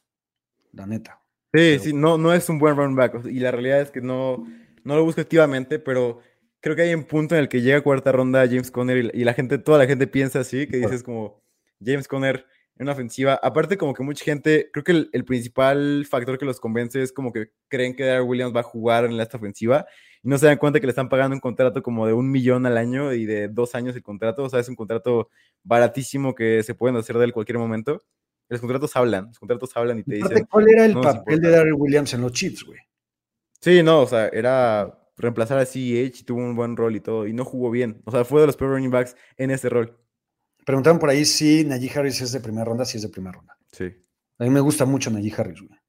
[0.72, 1.20] La neta.
[1.54, 3.26] Sí, Pero- sí, no, no es un buen running back.
[3.26, 4.46] Y la realidad es que no,
[4.84, 6.20] no lo busco activamente, pero
[6.60, 9.24] creo que hay un punto en el que llega a cuarta ronda James Conner y,
[9.24, 11.44] la- gente, toda la gente piensa así, que dices como
[11.84, 12.46] James Conner
[12.78, 13.40] en una ofensiva.
[13.44, 17.12] Aparte, como que mucha gente, creo que el, el principal factor que los convence es
[17.12, 19.86] como que creen que Darrell Williams va a jugar en esta ofensiva
[20.24, 22.66] y no se dan cuenta que le están pagando un contrato como de un millón
[22.66, 24.44] al año y de dos años el contrato.
[24.44, 25.30] O sea, es un contrato
[25.64, 28.02] baratísimo que se pueden hacer de él cualquier momento.
[28.48, 30.48] Los contratos hablan, los contratos hablan y te Aparte, dicen.
[30.50, 31.50] ¿Cuál era el no papel de.
[31.50, 32.80] Darrell Williams en los Chiefs, güey?
[33.60, 37.28] Sí, no, o sea, era reemplazar a CEH y tuvo un buen rol y todo,
[37.28, 38.02] y no jugó bien.
[38.06, 39.98] O sea, fue de los peores running backs en ese rol.
[40.66, 43.58] Preguntaron por ahí si Najee Harris es de primera ronda, si es de primera ronda.
[43.72, 43.86] Sí.
[44.40, 45.80] A mí me gusta mucho Najee Harris, güey.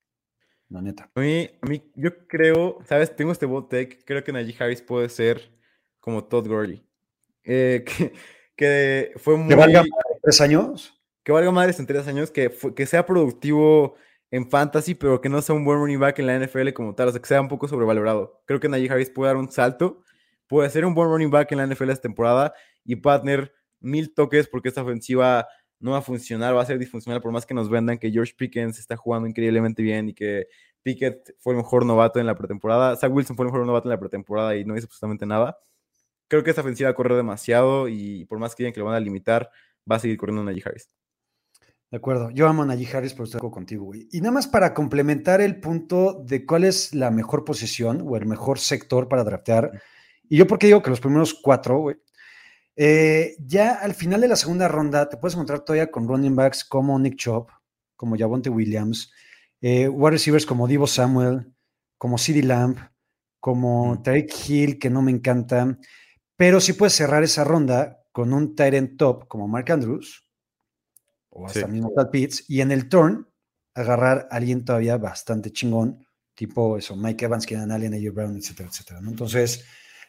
[0.68, 1.10] La neta.
[1.14, 3.14] A mí, a mí, yo creo, ¿sabes?
[3.14, 5.52] Tengo este bot take, creo que Najee Harris puede ser
[6.00, 6.84] como Todd Gurley.
[7.44, 8.12] Eh, que,
[8.56, 9.48] que fue muy...
[9.48, 9.84] ¿Que valga
[10.22, 10.94] tres años?
[11.24, 13.96] que valga madres en tres años, que, que sea productivo
[14.30, 17.08] en fantasy, pero que no sea un buen running back en la NFL como tal,
[17.08, 18.42] o sea, que sea un poco sobrevalorado.
[18.46, 20.02] Creo que Najee Harris puede dar un salto,
[20.46, 22.52] puede ser un buen running back en la NFL esta temporada
[22.84, 25.48] y puede tener mil toques porque esta ofensiva
[25.84, 28.32] no va a funcionar, va a ser disfuncional por más que nos vendan que George
[28.34, 30.46] Pickens está jugando increíblemente bien y que
[30.82, 33.90] Pickett fue el mejor novato en la pretemporada, Zach Wilson fue el mejor novato en
[33.90, 35.58] la pretemporada y no hizo absolutamente nada.
[36.26, 39.00] Creo que esta ofensiva corre demasiado y por más que digan que lo van a
[39.00, 39.50] limitar,
[39.90, 40.88] va a seguir corriendo Najee Harris.
[41.90, 42.30] De acuerdo.
[42.30, 44.08] Yo amo a Najee Harris, pero estoy contigo, güey.
[44.10, 48.24] Y nada más para complementar el punto de cuál es la mejor posición o el
[48.24, 49.82] mejor sector para draftear.
[50.30, 51.96] Y yo, porque digo que los primeros cuatro, güey.
[52.76, 56.64] Eh, ya al final de la segunda ronda te puedes encontrar todavía con running backs
[56.64, 57.46] como Nick Chubb,
[57.96, 59.12] como Javonte Williams,
[59.60, 61.52] eh, wide receivers como Divo Samuel,
[61.98, 62.76] como CeeDee Lamb,
[63.40, 64.02] como Mm.
[64.02, 65.78] Tarek Hill, que no me encanta.
[66.36, 70.26] Pero sí puedes cerrar esa ronda con un end top como Mark Andrews
[71.30, 71.66] o hasta Sí.
[71.66, 73.26] mismo Brad Pitts, y en el turn
[73.74, 78.68] agarrar a alguien todavía bastante chingón, tipo eso, Mike Evans, Keenan Allen, AJ Brown, etcétera,
[78.68, 79.00] etcétera.
[79.00, 79.10] ¿no?
[79.10, 79.64] Entonces,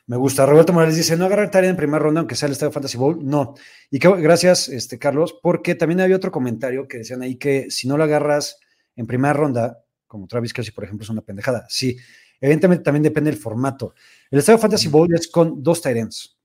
[0.07, 0.45] me gusta.
[0.45, 3.25] Roberto Morales dice, no agarrar tarea en primera ronda, aunque sea el Estadio Fantasy Bowl.
[3.25, 3.55] No.
[3.89, 7.87] Y que, gracias, este, Carlos, porque también había otro comentario que decían ahí que si
[7.87, 8.59] no lo agarras
[8.95, 11.65] en primera ronda, como Travis Kelsey, por ejemplo, es una pendejada.
[11.69, 11.97] Sí,
[12.39, 13.95] evidentemente también depende del formato.
[14.29, 16.37] El Estadio Fantasy Bowl es con dos ends.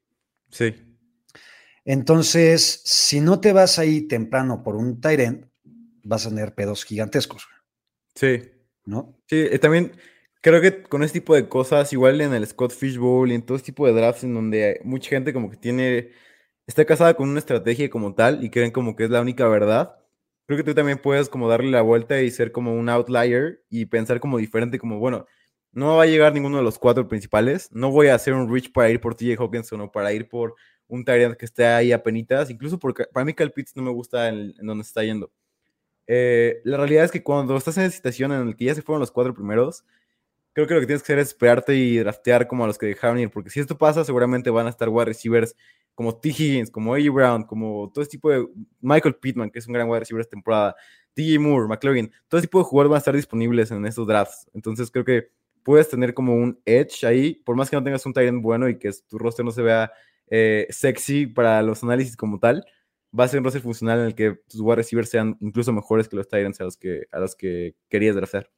[0.51, 0.75] Sí.
[1.85, 5.47] Entonces, si no te vas ahí temprano por un end,
[6.05, 7.47] vas a tener pedos gigantescos,
[8.15, 8.41] Sí.
[8.85, 9.19] ¿no?
[9.27, 9.93] Sí, eh, también
[10.41, 13.43] creo que con este tipo de cosas, igual en el Scott Fish Bowl y en
[13.43, 16.11] todo este tipo de drafts en donde mucha gente como que tiene,
[16.67, 19.97] está casada con una estrategia como tal y creen como que es la única verdad,
[20.47, 23.87] creo que tú también puedes como darle la vuelta y ser como un outlier y
[23.87, 25.27] pensar como diferente, como bueno,
[25.73, 28.73] no va a llegar ninguno de los cuatro principales, no voy a hacer un reach
[28.73, 30.55] para ir por TJ Hawkinson o para ir por
[30.89, 33.91] un Tyrant que esté ahí a penitas, incluso porque para mí Cal Pitts no me
[33.91, 35.31] gusta en, en donde está yendo.
[36.09, 38.83] Eh, la realidad es que cuando estás en esa situación en la que ya se
[38.83, 39.85] fueron los cuatro primeros,
[40.53, 42.87] creo que lo que tienes que hacer es esperarte y draftear como a los que
[42.87, 45.55] dejaron ir, porque si esto pasa, seguramente van a estar wide receivers
[45.95, 46.31] como T.
[46.31, 47.11] Higgins, como A.J.
[47.13, 48.47] Brown, como todo este tipo de
[48.81, 50.75] Michael Pittman, que es un gran wide receiver esta temporada,
[51.15, 54.49] DJ Moore, McLaurin, todo ese tipo de jugadores van a estar disponibles en estos drafts.
[54.55, 55.31] Entonces creo que
[55.63, 58.79] puedes tener como un edge ahí, por más que no tengas un end bueno y
[58.79, 59.93] que tu roster no se vea
[60.29, 62.65] eh, sexy para los análisis como tal,
[63.19, 66.09] va a ser un roster funcional en el que tus wide receivers sean incluso mejores
[66.09, 68.51] que los ends a los que, a los que querías draftear.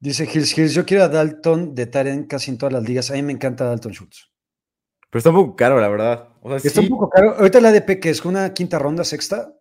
[0.00, 3.10] Dice Hills Hills, yo quiero a Dalton de Taren casi en todas las ligas.
[3.10, 4.30] A mí me encanta Dalton Schultz.
[5.10, 6.28] Pero está un poco caro, la verdad.
[6.42, 7.34] O sea, Está sí, un poco caro.
[7.36, 9.52] Ahorita la ADP, que es una quinta ronda, sexta,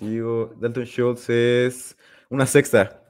[0.00, 1.96] digo, Dalton Schultz es
[2.28, 3.02] una sexta.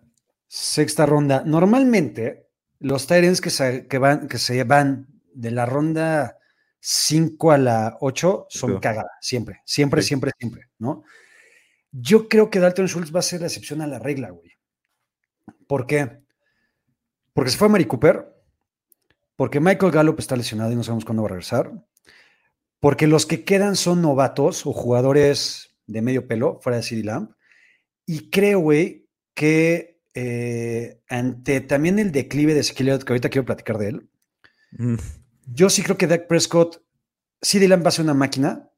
[0.49, 1.42] sexta ronda.
[1.44, 2.49] Normalmente,
[2.81, 6.38] los Tyrants que se, que van, que se van de la ronda
[6.81, 10.09] 5 a la 8 son cagadas, siempre, siempre, Sí.
[10.09, 11.05] siempre, siempre, ¿no?
[11.92, 14.49] Yo creo que Dalton Schultz va a ser la excepción a la regla, güey.
[15.70, 16.18] ¿Por qué?
[17.33, 18.26] Porque se fue Mari Cooper,
[19.37, 21.70] porque Michael Gallup está lesionado y no sabemos cuándo va a regresar,
[22.80, 27.37] porque los que quedan son novatos o jugadores de medio pelo, fuera de CD Lamb,
[28.04, 33.78] y creo, güey, que eh, ante también el declive de Elliott, que ahorita quiero platicar
[33.78, 34.11] de él,
[34.72, 34.96] Mm,
[35.46, 36.83] yo sí creo que Dak Prescott,
[37.40, 38.68] CD Lamb va a ser una máquina.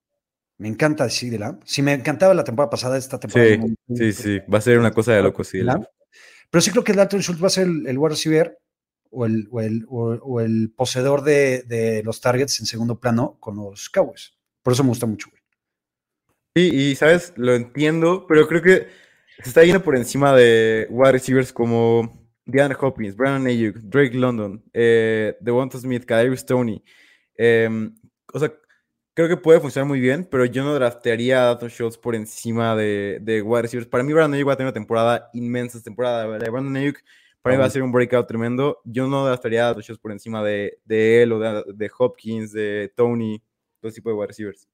[0.58, 1.60] Me encanta CD Lamb.
[1.64, 3.56] Si me encantaba la temporada pasada, esta temporada.
[3.88, 5.60] Sí, sí, sí, va a ser una cosa de loco, sí.
[5.60, 5.84] Lamb.
[6.52, 8.58] Pero sí creo que Dalton Schultz va a ser el, el wide receiver
[9.10, 9.48] o el,
[9.88, 14.34] o el, poseedor de, de los targets en segundo plano con los Cowboys.
[14.62, 15.42] Por eso me gusta mucho, güey.
[16.54, 18.86] Sí, y sabes, lo entiendo, pero creo que
[19.42, 24.62] se está yendo por encima de wide receivers como Deanna Hopkins, Brandon Ayuk, Drake London,
[24.74, 26.84] eh, Devonta Smith, Kadarius Stoney.
[27.34, 27.94] Em,
[28.30, 28.52] o sea,
[29.14, 32.74] creo que puede funcionar muy bien, pero yo no draftearía a Dalton Schultz por encima
[32.76, 33.88] de, de wide receivers.
[33.88, 36.38] Para mí, Brandon Ayuk va a tener una temporada inmensa, temporada.
[36.38, 36.98] De Brandon Ayuk
[37.42, 38.80] para mí va a ser un breakout tremendo.
[38.84, 42.52] Yo no draftearía a Dalton Schultz por encima de, de él o de, de Hopkins,
[42.52, 43.42] de Tony,
[43.80, 44.68] todo tipo de wide receivers.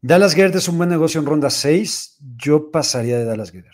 [0.00, 2.18] Dallas Gert es un buen negocio en ronda 6.
[2.36, 3.66] Yo pasaría de Dallas Gert.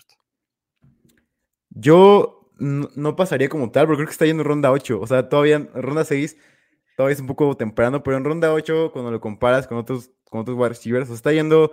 [1.69, 4.99] Yo no, no pasaría como tal, porque creo que está yendo en ronda 8.
[4.99, 6.35] O sea, todavía en ronda 6
[6.97, 10.41] todavía es un poco temprano, pero en ronda 8, cuando lo comparas con otros, con
[10.41, 11.71] otros wide receivers, está yendo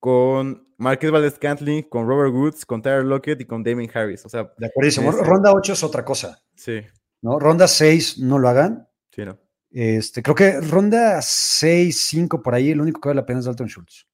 [0.00, 4.24] con Marquez Valdez Cantling, con Robert Woods, con Tyler Lockett y con Damien Harris.
[4.26, 5.22] O sea, De acuerdo.
[5.24, 6.42] Ronda 8 es otra cosa.
[6.54, 6.80] sí,
[7.22, 7.38] ¿no?
[7.38, 8.88] Ronda 6 no lo hagan.
[9.10, 9.38] sí, no.
[9.70, 13.46] Este, creo que ronda 6, 5 por ahí, el único que vale la pena es
[13.46, 14.06] Dalton Schultz.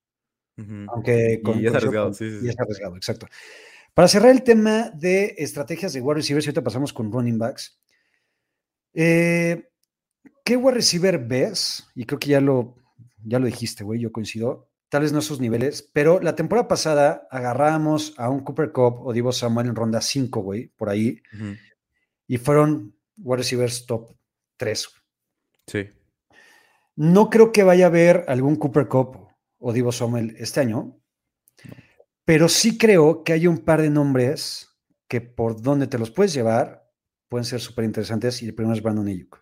[0.89, 3.27] Aunque Y con, es con- arriesgado, sí, sí, y es arriesgado, exacto.
[3.95, 7.79] Para cerrar el tema de estrategias de wide receivers, y ahorita pasamos con running backs.
[8.95, 9.69] Eh,
[10.45, 11.87] ¿Qué wide receiver ves?
[11.95, 12.77] Y creo que ya lo,
[13.25, 14.69] ya lo dijiste, güey, yo coincido.
[14.89, 19.13] Tal vez no esos niveles, pero la temporada pasada agarrábamos a un Cooper Cup o
[19.13, 21.55] Divo Samuel en ronda 5, güey, por ahí, Ujú.
[22.27, 24.15] y fueron wide receivers top
[24.59, 24.89] 3.
[25.67, 25.89] Sí.
[26.97, 29.29] No creo que vaya a haber algún Cooper Cup
[29.59, 31.01] o Divo Samuel este año,
[32.27, 34.69] pero sí creo que hay un par de nombres
[35.09, 36.91] que por donde te los puedes llevar
[37.29, 39.42] pueden ser súper interesantes y el primero es Brandon Ayuk.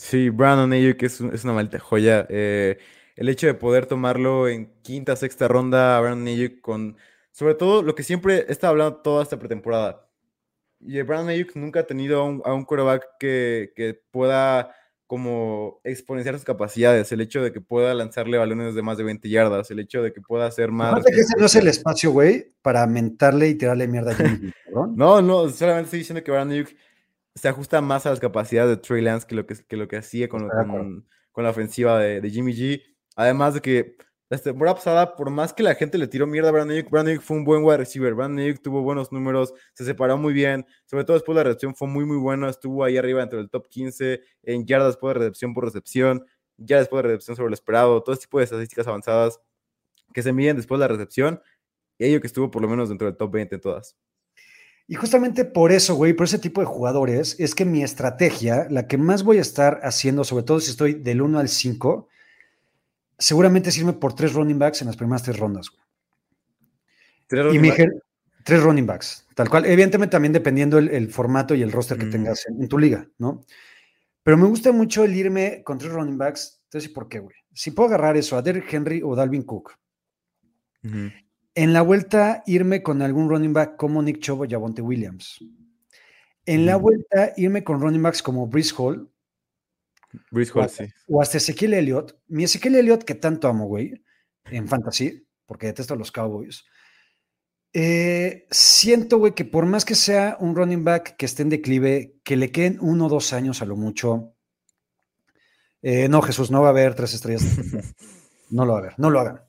[0.00, 2.26] Sí, Brandon Ayuk es, es una maldita joya.
[2.30, 2.78] Eh,
[3.16, 6.96] el hecho de poder tomarlo en quinta, sexta ronda a Brandon Ayuk con
[7.32, 10.08] sobre todo lo que siempre estado hablando toda esta pretemporada.
[10.80, 14.74] Y Brandon Ayuk nunca ha tenido a un, a un quarterback que, que pueda
[15.06, 19.28] como exponenciar sus capacidades, el hecho de que pueda lanzarle balones de más de 20
[19.28, 20.92] yardas, el hecho de que pueda hacer más...
[20.92, 24.52] Aparte que ese no es el espacio, güey, para mentarle y tirarle mierda a Jimmy.
[24.96, 26.70] No, no, solamente estoy diciendo que Brandon Ayuk
[27.34, 29.96] se ajusta más a las capacidades de Trey Lance que lo que, que, lo que
[29.96, 32.82] hacía con, con, con la ofensiva de, de Jimmy G.
[33.16, 33.96] Además de que
[34.30, 37.10] la temporada pasada, por más que la gente le tiró mierda a Brandon Ayuk, Brandon
[37.12, 38.14] Ayuk fue un buen wide receiver.
[38.14, 40.64] Brandon Ayuk tuvo buenos números, se separó muy bien.
[40.86, 42.48] Sobre todo después de la recepción fue muy, muy bueno.
[42.48, 46.24] Estuvo ahí arriba entre el top 15 en yardas después de recepción por recepción,
[46.58, 49.40] ya después de recepción sobre lo esperado, todo este tipo de estadísticas avanzadas
[50.14, 51.42] que se miden después de la recepción.
[51.98, 53.96] Y ello que estuvo por lo menos dentro del top 20 en todas.
[54.90, 58.88] Y justamente por eso, güey, por ese tipo de jugadores, es que mi estrategia, la
[58.88, 62.08] que más voy a estar haciendo, sobre todo si estoy del 1 al 5,
[63.16, 65.70] seguramente es irme por tres running backs en las primeras tres rondas.
[65.70, 65.80] güey.
[67.28, 68.02] Tres Y running back- gen-
[68.44, 69.64] tres running backs, tal cual.
[69.66, 72.10] Evidentemente también dependiendo el, el formato y el roster que Mm.
[72.10, 73.44] tengas en, en tu liga, ¿no?
[74.24, 76.62] Pero me gusta mucho el irme con tres running backs.
[76.64, 77.36] Entonces, ¿por qué, güey?
[77.54, 79.72] Si puedo agarrar eso a Derrick Henry o Dalvin Cook.
[81.54, 85.38] En la vuelta irme con algún running back como Nick Chubb o Javonte Williams.
[86.46, 89.10] En la vuelta irme con running backs como Brees Hall
[90.12, 90.92] o Hall, hasta, sí.
[91.08, 92.18] o hasta Ezequiel Elliott.
[92.28, 94.04] Mi Ezequiel Elliott, que tanto amo, güey,
[94.46, 96.64] en fantasy, porque detesto a los Cowboys.
[97.72, 102.16] eh, siento, güey, que por más que sea un running back que esté en declive,
[102.24, 104.34] que le queden uno o dos años a lo mucho.
[105.82, 107.44] eh, no, Jesús, no va a haber tres estrellas.
[108.52, 109.42] No lo va a haber, no lo hagan.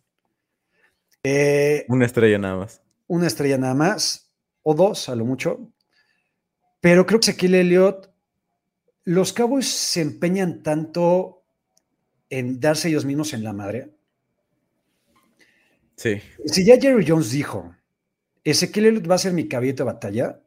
[1.24, 2.82] Eh, Una estrella nada más.
[3.07, 4.32] una estrella nada más,
[4.63, 5.59] o dos a lo mucho.
[6.80, 8.09] Pero creo que Ezequiel Elliott,
[9.03, 11.43] los Cowboys se empeñan tanto
[12.30, 13.91] en darse ellos mismos en la madre.
[15.95, 16.22] Sí.
[16.45, 17.76] Si ya Jerry Jones dijo,
[18.43, 20.39] Ezequiel Elliott va a ser mi caballito de batalla,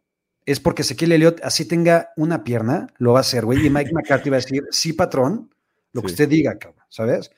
[0.47, 3.64] es porque Ezequiel Elliott, así tenga una pierna, lo va a hacer, güey.
[3.64, 5.55] Y Mike McCarthy va a decir, sí, patrón,
[5.93, 7.31] lo que usted diga, cabrón, ¿sabes?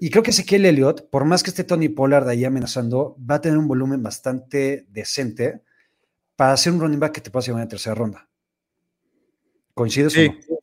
[0.00, 3.40] Y creo que Ezequiel Elliott, por más que esté Tony Pollard ahí amenazando, va a
[3.40, 5.60] tener un volumen bastante decente
[6.36, 8.26] para ser un running back que te en la tercera ronda.
[9.74, 10.26] ¿Coincides Sí.
[10.26, 10.60] o no?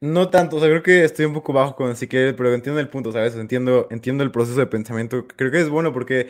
[0.00, 2.88] No tanto, o sea, creo que estoy un poco bajo con Ezequiel, pero entiendo el
[2.90, 3.34] punto, ¿sabes?
[3.36, 5.26] Entiendo, entiendo el proceso de pensamiento.
[5.26, 6.28] Creo que es bueno porque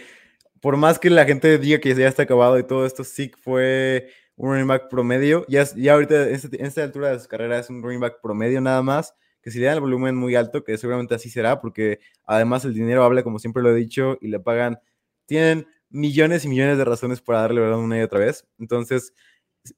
[0.61, 4.09] por más que la gente diga que ya está acabado y todo esto, sí fue
[4.37, 5.45] un running back promedio.
[5.49, 8.21] Ya, ya ahorita en, este- en esta altura de su carrera es un running back
[8.23, 9.15] promedio nada más,
[9.45, 12.73] que si le dan el volumen muy alto, que seguramente así será, porque además el
[12.73, 14.79] dinero habla, como siempre lo he dicho, y le pagan,
[15.27, 18.47] tienen millones y millones de razones para darle verdad una y otra vez.
[18.59, 19.13] Entonces,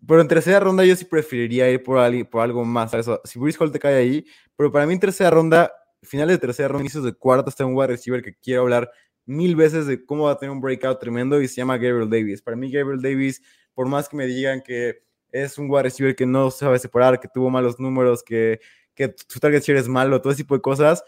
[0.06, 2.92] pero en tercera ronda yo sí preferiría ir por, algo más.
[2.92, 3.08] ¿sabes?
[3.24, 6.68] Si Brees Hall te cae ahí, pero para mí en tercera ronda, finales de tercera
[6.68, 8.88] ronda, inicios de cuarta, está un wide receiver que quiero hablar
[9.24, 12.40] mil veces de cómo va a tener un breakout tremendo y se llama Gabriel Davis.
[12.40, 13.42] Para mí Gabriel Davis,
[13.74, 15.02] por más que me digan que
[15.32, 18.60] es un wide receiver que no sabe separar, que tuvo malos números, que,
[18.96, 21.04] que su target share es malo, todo ese tipo de cosas,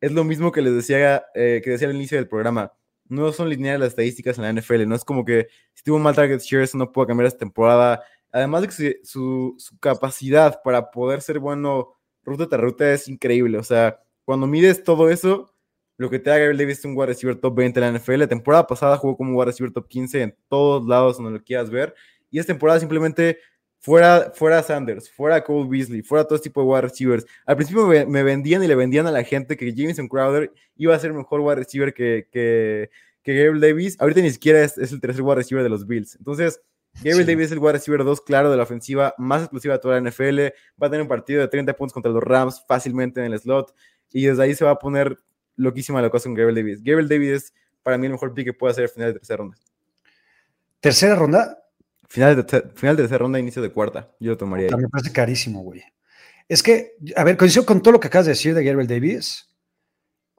[0.00, 2.72] es lo mismo que les decía, eh, que decía al inicio del programa.
[3.06, 6.02] No son lineales las estadísticas en la NFL, no es como que si tuvo un
[6.02, 8.02] mal target share, eso no puede cambiar esta temporada.
[8.32, 13.58] Además de que su, capacidad para poder ser bueno ruta tras ruta es increíble.
[13.58, 15.54] O sea, cuando mides todo eso,
[15.96, 18.18] lo que te da Gabriel Davis es un wide receiver top 20 en la NFL.
[18.20, 21.70] La temporada pasada jugó como wide receiver top 15 en todos lados donde lo quieras
[21.70, 21.94] ver.
[22.30, 23.38] Y esta temporada simplemente
[23.84, 27.26] fuera, fuera Sanders, fuera Cole Beasley, fuera todo este tipo de wide receivers.
[27.44, 30.94] Al principio me, me, vendían y le vendían a la gente que Jameson Crowder iba
[30.94, 32.88] a ser mejor wide receiver que, que,
[33.22, 34.00] que Gabriel Davis.
[34.00, 36.16] Ahorita ni siquiera es, es, el tercer wide receiver de los Bills.
[36.16, 36.62] Entonces,
[36.94, 37.32] Gabriel sí.
[37.32, 40.10] Davis es el wide receiver 2, claro, de la ofensiva más explosiva de toda la
[40.10, 40.40] NFL.
[40.82, 43.74] Va a tener un partido de 30 puntos contra los Rams fácilmente en el slot.
[44.12, 45.18] Y desde ahí se va a poner
[45.56, 46.82] loquísima la cosa con Gabriel Davis.
[46.82, 49.36] Gabriel Davis es para mí el mejor pick que puede hacer al final de tercera
[49.36, 49.58] ronda.
[50.80, 51.63] ¿Tercera ronda?
[52.14, 54.14] Final de, final de tercera ronda, inicio de cuarta.
[54.20, 54.68] Yo lo tomaría.
[54.76, 55.82] Me parece carísimo, güey.
[56.48, 59.50] Es que, a ver, coincido con todo lo que acabas de decir de Gabriel Davis.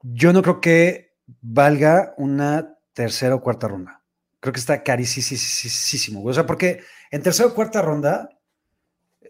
[0.01, 4.01] Yo no creo que valga una tercera o cuarta ronda.
[4.39, 6.31] Creo que está carísimo, güey.
[6.31, 6.79] O sea, porque
[7.11, 8.29] en tercera o cuarta ronda,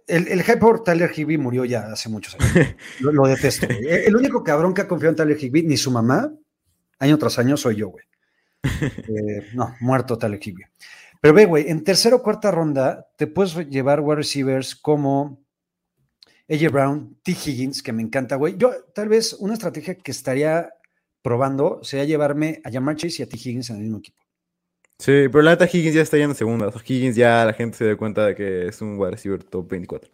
[0.05, 2.75] el, el hype por Tyler Higby murió ya hace muchos años.
[2.99, 3.65] lo, lo, detesto.
[3.65, 4.05] Güey.
[4.05, 6.31] El único cabrón que ha confiado en Tyler Higby, ni su mamá,
[6.99, 8.05] año tras año, soy yo, güey.
[9.07, 10.61] Eh, no, muerto Tyler Higby.
[11.25, 15.43] Pero ve, güey, en tercera o cuarta ronda te puedes llevar wide receivers como
[16.47, 17.31] AJ Brown, T.
[17.31, 18.57] Higgins, que me encanta, güey.
[18.59, 20.69] Yo, tal vez, una estrategia que estaría
[21.23, 23.37] probando sería llevarme a Jamar Chase y a T.
[23.37, 24.21] Higgins en el mismo equipo.
[24.99, 26.67] Sí, pero la neta Higgins ya está yendo segunda.
[26.67, 29.43] O sea, Higgins ya la gente se da cuenta de que es un wide receiver
[29.43, 30.11] top 24.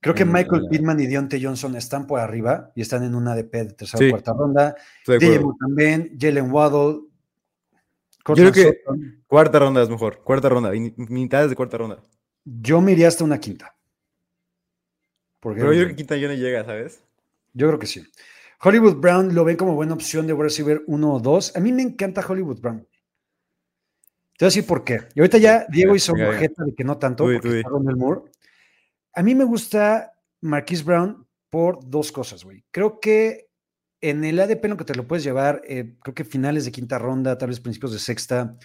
[0.00, 3.32] Creo que Michael mm, Pittman y Deontay Johnson están por arriba y están en una
[3.32, 4.76] ADP de tercera o sí, cuarta ronda.
[5.06, 7.07] DJ también, Jalen Waddle.
[8.34, 8.82] Creo que
[9.26, 10.22] cuarta ronda es mejor.
[10.22, 10.72] Cuarta ronda.
[10.96, 12.02] Mitades de cuarta ronda.
[12.44, 13.76] Yo me iría hasta una quinta.
[15.40, 17.02] Pero yo creo que quinta ya no llega, ¿sabes?
[17.52, 18.02] Yo creo que sí.
[18.60, 21.56] Hollywood Brown lo ven como buena opción de receiver 1 o 2.
[21.56, 22.80] A mí me encanta Hollywood Brown.
[24.38, 25.08] Te voy a decir por qué.
[25.14, 28.22] Y ahorita ya Diego hizo un objeto de que no tanto, porque está Moore.
[29.14, 32.64] A mí me gusta Marquise Brown por dos cosas, güey.
[32.70, 33.47] Creo que
[34.00, 36.98] en el ADP lo que te lo puedes llevar, eh, creo que finales de quinta
[36.98, 38.56] ronda, tal vez principios de sexta.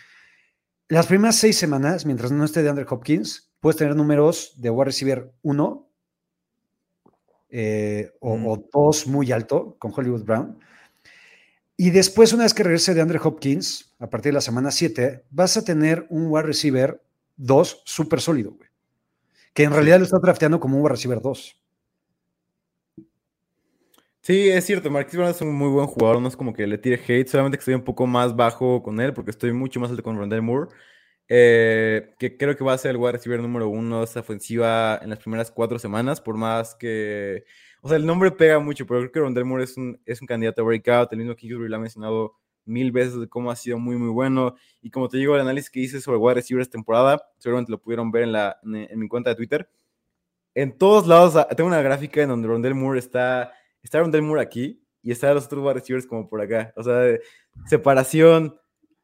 [0.90, 4.86] Las primeras seis semanas, mientras no esté de Andrew Hopkins, puedes tener números de wide
[4.86, 5.90] receiver 1
[7.50, 10.60] eh, o, dos muy alto con Hollywood Brown.
[11.76, 15.26] Y después, una vez que regrese de Andre Hopkins, a partir de la semana 7,
[15.32, 17.02] vas a tener un wide receiver
[17.38, 18.70] 2 súper sólido, güey.
[19.54, 21.63] Que en realidad lo está drafteando como un wide receiver 2.
[24.26, 26.78] Sí, es cierto, Marquis Brown es un muy buen jugador, no es como que le
[26.78, 29.90] tire hate, solamente que estoy un poco más bajo con él, porque estoy mucho más
[29.92, 30.70] alto con Rondell Moore,
[31.28, 34.98] eh, que creo que va a ser el wide receiver número uno de esta ofensiva
[35.02, 37.44] en las primeras cuatro semanas, por más que,
[37.82, 40.28] o sea, el nombre pega mucho, pero creo que Rondell Moore es un, es un
[40.28, 43.78] candidato a breakout, el mismo Kingsbury lo ha mencionado mil veces de cómo ha sido
[43.78, 47.22] muy, muy bueno, y como te digo, el análisis que hice sobre wide receivers temporada,
[47.40, 49.70] seguramente lo pudieron ver en, la, en, mi cuenta de Twitter,
[50.56, 53.52] en todos lados, tengo una gráfica en donde Rondell Moore está
[53.84, 56.74] está Rondell Moore aquí y está los otros wide receivers como por acá.
[56.76, 57.18] O sea,
[57.68, 58.56] separación,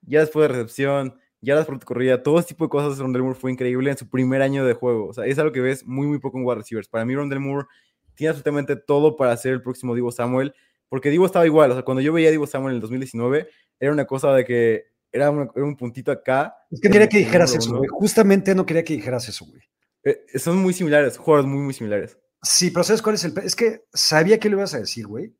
[0.01, 2.97] ya después de recepción, ya después de corrida, todo ese tipo de cosas.
[2.97, 5.07] Rondell Moore fue increíble en su primer año de juego.
[5.07, 6.87] O sea, es algo que ves muy, muy poco en wide receivers.
[6.87, 7.67] Para mí, Rondell Moore
[8.15, 10.53] tiene absolutamente todo para ser el próximo Divo Samuel,
[10.89, 11.71] porque Divo estaba igual.
[11.71, 13.47] O sea, cuando yo veía a Divo Samuel en el 2019,
[13.79, 16.55] era una cosa de que era, un puntito acá.
[16.69, 17.89] Es que quería que dijeras eso, güey.
[17.89, 19.61] Justamente no quería que dijeras eso, güey.
[20.03, 22.17] Eh, son muy similares, jugadores muy, muy similares.
[22.41, 23.45] Sí, pero ¿sabes cuál es el pedo?
[23.45, 25.35] Es que sabía que lo ibas a decir, güey.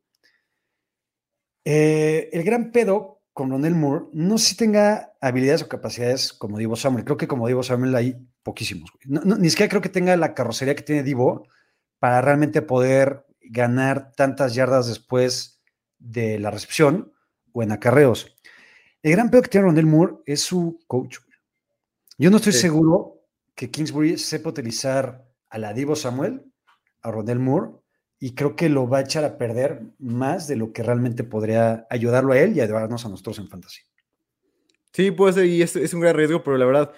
[1.64, 6.76] Eh, el gran pedo con Ronel Moore, no si tenga habilidades o capacidades como Divo
[6.76, 7.04] Samuel.
[7.04, 8.90] Creo que como Divo Samuel hay poquísimos.
[8.92, 9.20] Güey.
[9.38, 11.46] ni siquiera creo que tenga la carrocería que tiene Divo
[11.98, 15.62] para realmente poder ganar tantas yardas después
[15.98, 17.12] de la recepción
[17.52, 18.36] o en acarreos.
[19.02, 21.18] El gran pedo que tiene Ronel Moore es su coach.
[22.18, 23.22] Yo no estoy seguro
[23.54, 26.49] que Kingsbury sepa utilizar a la Divo Samuel
[27.02, 27.72] a Ronel Moore
[28.18, 31.86] y creo que lo va a echar a perder más de lo que realmente podría
[31.88, 33.80] ayudarlo a él y ayudarnos a nosotros en fantasy.
[34.92, 36.92] Sí, puede ser, y es, un gran riesgo, pero la verdad,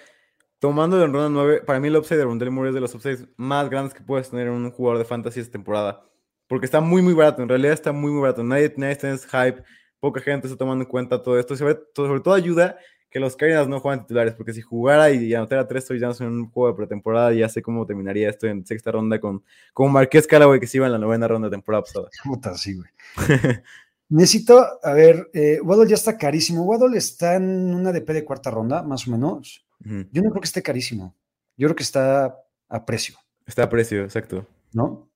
[0.59, 3.29] tomando en ronda 9, para mí el upside de Rondell Moore es de los upsides
[3.37, 6.05] más grandes que puedes tener en un jugador de fantasy esta temporada.
[6.49, 8.43] Porque está muy, muy barato, en realidad está muy, muy barato.
[8.43, 9.63] Nadie, nadie en hype,
[10.01, 11.55] poca gente está tomando en cuenta todo esto.
[11.57, 12.77] Sobre, sobre todo ayuda
[13.13, 16.51] que los Cardinals no juegan titulares, porque si jugara y anotara tres touchdowns en un
[16.51, 19.45] juego de pretemporada, ya sé cómo terminaría esto en sexta ronda con,
[19.75, 22.09] con Marqués Callaway, que se iba en la novena ronda de temporada pasada.
[22.25, 22.89] Puta, sí, güey.
[24.09, 26.65] Necesito, a ver, eh, Waddle ya está carísimo.
[26.65, 29.65] Waddle está en una DP de cuarta ronda, más o menos.
[29.85, 31.15] Yo no creo que esté carísimo.
[31.57, 32.39] Yo creo que está
[32.69, 33.17] a precio.
[33.47, 34.47] Está a precio, exacto.
[34.73, 35.09] ¿No?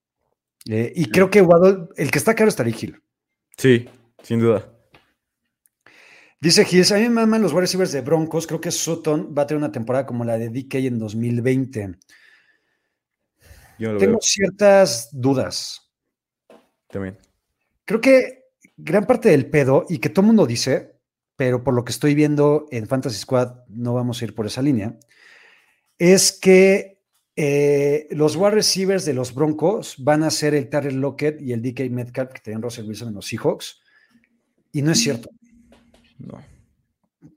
[0.68, 3.00] Eh, y creo que Waddle, el que está caro está Hill.
[3.56, 3.88] Sí,
[4.22, 4.75] sin duda.
[6.40, 8.46] Dice Gilles, a mí me maman los wide receivers de Broncos.
[8.46, 11.94] Creo que Sutton va a tener una temporada como la de DK en 2020.
[13.78, 15.90] Tengo ciertas dudas.
[16.88, 17.18] También.
[17.84, 20.96] Creo que gran parte del pedo, y que todo el mundo dice,
[21.36, 24.62] pero por lo que estoy viendo en Fantasy Squad, no vamos a ir por esa
[24.62, 24.98] línea,
[25.98, 27.00] es que
[27.34, 31.62] eh, los wide receivers de los Broncos van a ser el Tyler Lockett y el
[31.62, 33.80] DK Metcalf que tenían Russell Wilson en los Seahawks.
[34.72, 35.30] Y no es cierto.
[36.18, 36.42] No.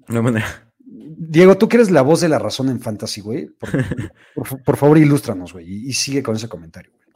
[0.07, 0.69] No manera.
[0.81, 3.49] Diego, tú que eres la voz de la razón en Fantasy, güey.
[4.65, 5.87] Por, favor, ilústranos, güey.
[5.87, 7.07] Y, sigue con ese comentario, güey.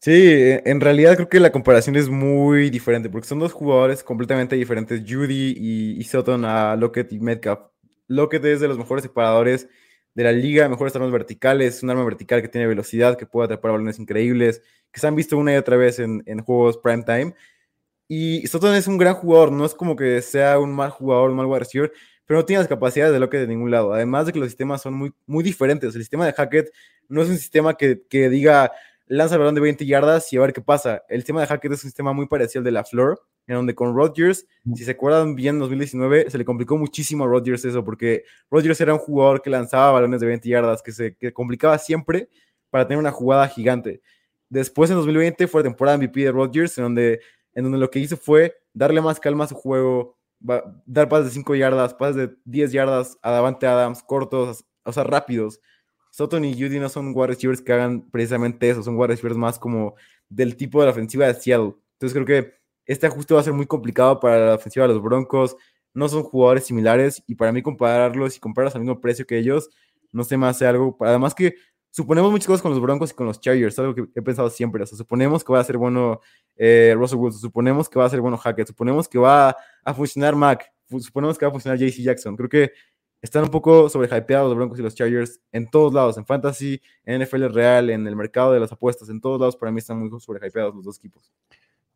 [0.00, 4.04] Sí, e, en realidad creo que la comparación es muy diferente, porque son dos jugadores
[4.04, 7.60] completamente diferentes, Judy y, y Sutton a Lockett y Metcalf.
[8.08, 9.68] Lockett es de los mejores separadores
[10.14, 13.72] de la liga, mejores armas verticales, un arma vertical que tiene velocidad, que puede atrapar
[13.72, 17.34] balones increíbles, que se han visto una y otra vez en, en juegos prime time.
[18.08, 21.36] Y Sutton es un gran jugador, no es como que sea un mal jugador, un
[21.36, 21.92] mal wide receiver,
[22.24, 23.92] pero no tiene las capacidades de lo que de ningún lado.
[23.92, 25.94] Además de que los sistemas son muy, muy diferentes.
[25.94, 26.72] El sistema de Hackett
[27.08, 28.72] no es un sistema que, que diga
[29.08, 31.02] lanza el balón de 20 yardas y a ver qué pasa.
[31.08, 33.74] El sistema de Hackett es un sistema muy parecido al de la Flor, en donde
[33.74, 37.84] con Rodgers, si se acuerdan bien, en 2019 se le complicó muchísimo a Rodgers eso,
[37.84, 41.78] porque Rodgers era un jugador que lanzaba balones de 20 yardas, que se que complicaba
[41.78, 42.28] siempre
[42.70, 44.02] para tener una jugada gigante.
[44.50, 47.20] Después en 2020 fue la temporada MVP de Rodgers, en donde
[47.54, 51.32] en donde lo que hizo fue darle más calma a su juego, dar pases de
[51.32, 55.60] 5 yardas, pases de 10 yardas a Davante Adams, cortos, o sea, rápidos.
[56.10, 59.58] Sutton y Judy no son wide receivers que hagan precisamente eso, son wide receivers más
[59.58, 59.94] como
[60.28, 61.74] del tipo de la ofensiva de Seattle.
[61.94, 62.54] Entonces creo que
[62.86, 65.56] este ajuste va a ser muy complicado para la ofensiva de los Broncos.
[65.94, 69.68] no son jugadores similares y para mí compararlos y compararlos al mismo precio que ellos,
[70.12, 71.56] no se me hace algo, además que
[71.90, 74.82] suponemos muchas cosas con los Broncos y con los Chargers, algo que he pensado siempre,
[74.82, 76.20] o sea, suponemos que va a ser bueno
[76.56, 80.36] eh, Russell Wilson, suponemos que va a ser bueno Hackett, suponemos que va a funcionar
[80.36, 82.72] Mac, suponemos que va a funcionar JC Jackson, creo que
[83.20, 87.22] están un poco sobrehypeados los Broncos y los Chargers en todos lados, en fantasy, en
[87.22, 90.20] NFL real, en el mercado de las apuestas, en todos lados para mí están muy
[90.20, 91.32] sobrehypeados los dos equipos.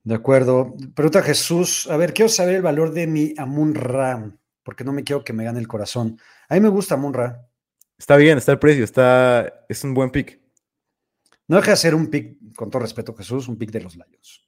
[0.05, 0.75] De acuerdo.
[0.95, 4.33] Pregunta Jesús, a ver, quiero saber el valor de mi Amun Ra,
[4.65, 6.19] porque no me quiero que me gane el corazón.
[6.49, 7.47] A mí me gusta Amun Ra.
[8.03, 10.41] Está bien, está el precio, está, es un buen pick.
[11.47, 14.45] No deja de ser un pick, con todo respeto Jesús, un pick de los Lions.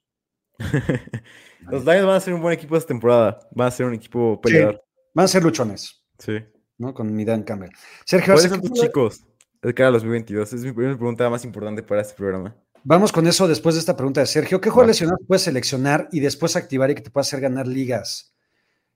[1.71, 4.41] los Lions van a ser un buen equipo esta temporada, van a ser un equipo
[4.41, 4.83] peleador.
[5.13, 6.03] van a ser luchones.
[6.19, 6.33] Sí.
[6.77, 6.93] ¿no?
[6.93, 7.69] Con mi Dan Campbell.
[8.03, 9.23] Sergio, ¿cuáles son tus chicos
[9.61, 10.51] de cara a 2022?
[10.51, 12.53] Es mi primera pregunta más importante para este programa.
[12.83, 14.59] Vamos con eso después de esta pregunta de Sergio.
[14.59, 18.35] ¿Qué jugador lesionado puedes seleccionar y después activar y que te pueda hacer ganar ligas?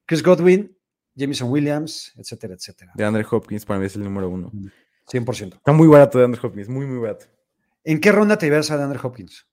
[0.06, 0.78] Chris Godwin,
[1.20, 2.92] Jameson Williams, etcétera, etcétera.
[2.96, 4.52] De Andre Hopkins para mí es el número uno.
[5.12, 5.56] 100%.
[5.56, 7.26] Está muy barato de Andre Hopkins, muy, muy barato.
[7.84, 9.48] ¿En qué ronda te llevas a de Andre Hopkins?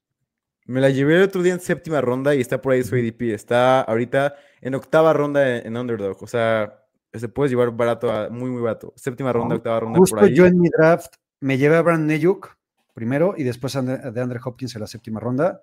[0.67, 3.33] Me la llevé el otro día en séptima ronda y está por ahí su ADP.
[3.33, 6.23] Está ahorita en octava ronda en, Underdog.
[6.23, 6.83] O sea,
[7.15, 8.93] se puede llevar barato, a, muy, muy barato.
[8.97, 9.99] Séptima ronda, octava ronda.
[9.99, 10.35] Justo por ahí.
[10.35, 12.57] yo en mi draft me llevé a Brandon Neyuk
[12.95, 15.63] primero y después de Andre Hopkins en la séptima ronda.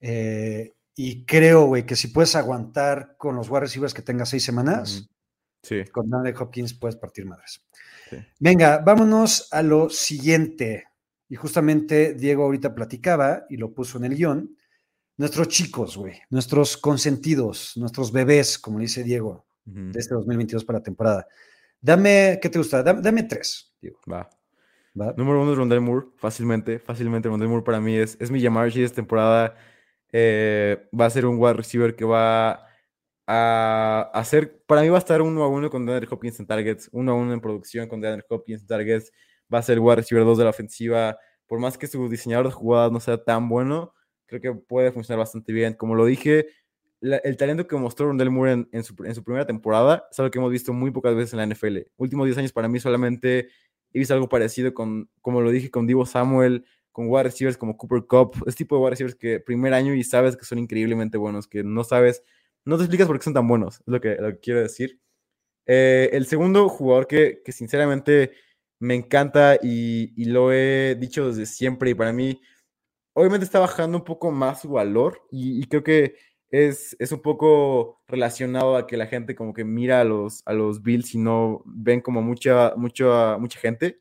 [0.00, 4.42] Eh, y creo, güey, que si puedes aguantar con los wide receivers que tengas seis
[4.44, 5.08] semanas,
[5.92, 7.64] con Andre Hopkins puedes partir madres.
[8.38, 10.84] Venga, vámonos a lo siguiente.
[11.28, 14.56] Y justamente Diego ahorita platicaba y lo puso en el guion.
[15.16, 20.82] Nuestros chicos, güey, nuestros consentidos, nuestros bebés, como dice Diego, de este 2022 para la
[20.82, 21.26] temporada.
[21.80, 22.82] Dame, ¿qué te gusta?
[22.82, 23.98] Dame, tres, Diego.
[24.10, 24.28] Va.
[25.16, 28.72] Número uno es Rondell Moore, fácilmente, fácilmente Rondell Moore para mí es, es mi llamar
[28.72, 29.54] de esta temporada.
[30.12, 32.66] Eh, va a ser un wide receiver que va
[33.26, 36.88] a hacer, para mí va a estar uno a uno con DeAndre Hopkins en targets,
[36.92, 39.12] uno a uno en producción con DeAndre Hopkins en targets,
[39.52, 42.52] va a ser wide receiver 2 de la ofensiva, por más que su diseñador de
[42.52, 43.92] jugadas no sea tan bueno,
[44.26, 45.74] creo que puede funcionar bastante bien.
[45.74, 46.46] Como lo dije,
[47.00, 50.38] el talento que mostró Rondell Moore en, su, en, su, primera temporada es algo que
[50.38, 51.78] hemos visto muy pocas veces en la NFL.
[51.96, 53.48] Últimos 10 años para mí solamente
[53.92, 57.76] he visto algo parecido con, como lo dije, con Divo Samuel, con wide receivers como
[57.76, 61.18] Cooper Cup, este tipo de wide receivers que primer año y sabes que son increíblemente
[61.18, 62.22] buenos, que no sabes,
[62.66, 65.00] no te explicas por qué son tan buenos, es lo que, quiero decir.
[65.66, 68.32] Eh, el segundo jugador que, que, sinceramente
[68.78, 72.40] me encanta y, y, lo he dicho desde siempre y para mí,
[73.16, 76.16] obviamente está bajando un poco más su valor y, creo que
[76.50, 80.82] es, un poco relacionado a que la gente como que mira a los, a los
[80.82, 83.98] Bills y no ven como mucha, mucha, mucha gente.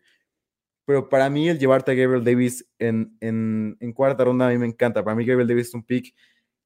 [0.86, 4.68] Pero para mí el llevarte a Gabriel Davis en, en, cuarta ronda a mí me
[4.68, 5.04] encanta.
[5.04, 6.14] Para mí Gabriel Davis es un pick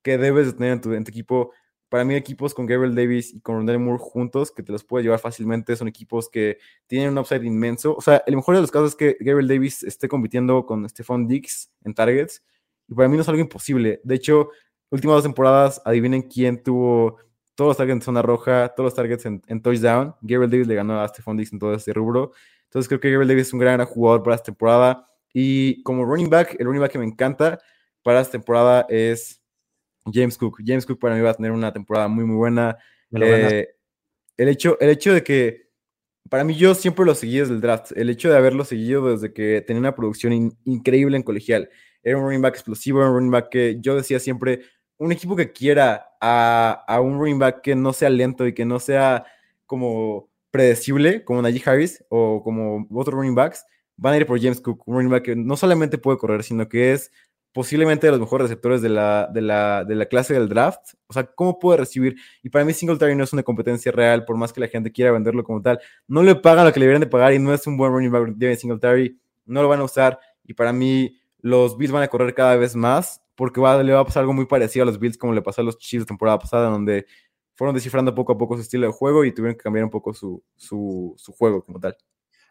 [0.03, 1.53] que debes de tener en tu, equipo.
[1.89, 5.03] Para mí equipos con Gabriel Davis y con Rondell Moore juntos, que te los puedes
[5.03, 7.95] llevar fácilmente, son equipos que tienen un upside inmenso.
[7.95, 11.27] O sea, el mejor de los casos es que Gabriel Davis esté compitiendo con Stephon
[11.27, 12.43] Diggs en targets.
[12.87, 13.99] Y para mí no es algo imposible.
[14.03, 14.49] De hecho,
[14.91, 17.17] últimas dos temporadas, adivinen quién tuvo
[17.55, 20.15] todos los targets en zona roja, todos los targets en, touchdown.
[20.21, 22.31] Gabriel Davis le ganó a Stephon Diggs en todo este rubro.
[22.65, 25.09] Entonces creo que Gabriel Davis es un gran, jugador para esta temporada.
[25.33, 27.59] Y como running back, el running back que me encanta
[28.03, 29.38] para esta temporada es
[30.13, 30.61] James Cook.
[30.65, 32.77] James Cook para mí va a tener una temporada muy, muy buena.
[33.11, 33.67] Eh,
[34.37, 35.69] el, hecho, el hecho de que,
[36.29, 37.91] para mí yo siempre lo seguí desde el draft.
[37.95, 41.69] El hecho de haberlo seguido desde que tenía una producción increíble en colegial.
[42.03, 44.61] Era un running back explosivo, un running back que yo decía siempre,
[44.97, 48.79] un equipo que quiera a, un running back que no sea lento y que no
[48.79, 49.25] sea
[49.65, 53.65] como predecible, como Najee Harris o como otros running backs,
[53.97, 56.67] van a ir por James Cook, un running back que no solamente puede correr, sino
[56.67, 57.11] que es
[57.53, 60.93] posiblemente de los mejores receptores de la, de la, de la clase del draft.
[61.07, 62.15] O sea, ¿cómo puede recibir?
[62.43, 65.11] Y para mí Singletary no es una competencia real, por más que la gente quiera
[65.11, 65.79] venderlo como tal.
[66.07, 68.11] No le pagan lo que le deberían de pagar y no es un buen running
[68.11, 69.19] back de Singletary.
[69.45, 70.19] No lo van a usar.
[70.43, 74.01] Y para mí los Bills van a correr cada vez más porque va, le va
[74.01, 76.07] a pasar algo muy parecido a los Bills como le pasó a los Chiefs la
[76.07, 77.05] temporada pasada, donde
[77.55, 80.13] fueron descifrando poco a poco su estilo de juego y tuvieron que cambiar un poco
[80.13, 81.97] su, su, su juego como tal.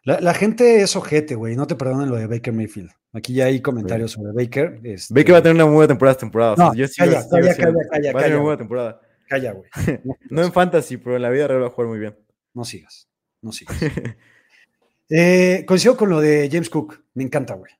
[0.04, 2.90] La, gente es ojete, güey, no te perdonen lo de Baker Mayfield.
[3.12, 4.80] Aquí ya hay comentarios sobre Baker.
[4.84, 5.12] Este...
[5.12, 6.54] Baker va a tener una muy buena temporada esta temporada.
[6.56, 6.88] No, calla,
[7.28, 9.00] calla, calla, calla, Va a tener una buena temporada.
[9.28, 9.70] Calla, güey.
[10.30, 12.16] No, en fantasy, pero en la vida real va a jugar muy bien.
[12.54, 13.08] No sigas,
[13.42, 13.76] no sigas.
[15.10, 17.72] eh, coincido con lo de James Cook, me encanta, güey.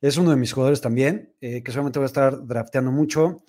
[0.00, 3.42] Es uno de mis jugadores también, eh, que solamente voy a estar drafteando mucho.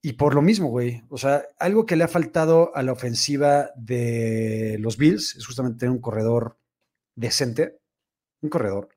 [0.00, 1.02] Y por lo mismo, güey.
[1.08, 5.80] O sea, algo que le ha faltado a la ofensiva de los Bills es justamente
[5.80, 6.56] tener un corredor
[7.18, 7.78] decente.
[8.40, 8.88] Un corredor.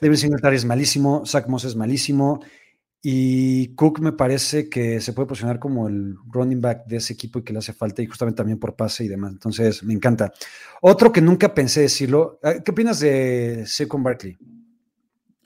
[0.00, 2.40] David Singletary es malísimo, Zach Moss es malísimo.
[3.04, 7.40] Y Cook me parece que se puede posicionar como el running back de ese equipo
[7.40, 9.32] y que le hace falta, y justamente también por pase y demás.
[9.32, 10.32] Entonces, me encanta.
[10.80, 14.38] Otro que nunca pensé decirlo, ah, ¿qué opinas de Saquon Barkley?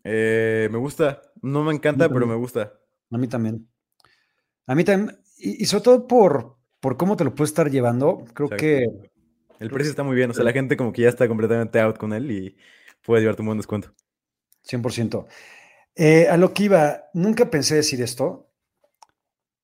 [0.04, 1.22] Eh, me gusta.
[1.40, 2.74] No me encanta, pero me gusta.
[3.10, 3.66] A mí también.
[4.66, 5.18] A mí también.
[5.38, 8.24] Y, sobre todo por, por cómo te lo puedes estar llevando.
[8.34, 8.86] Creo que.
[9.58, 10.30] El precio está muy bien.
[10.30, 12.56] O sea, la gente como que ya está completamente out con él y
[13.02, 13.92] puede llevarte un buen descuento.
[14.68, 15.26] 100%.
[15.94, 18.50] Eh, a lo que iba, nunca pensé decir esto,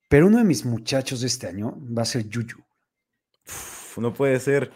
[0.08, 2.58] pero uno de mis muchachos de este año va a ser Yuyu.
[3.98, 4.70] no puede ser.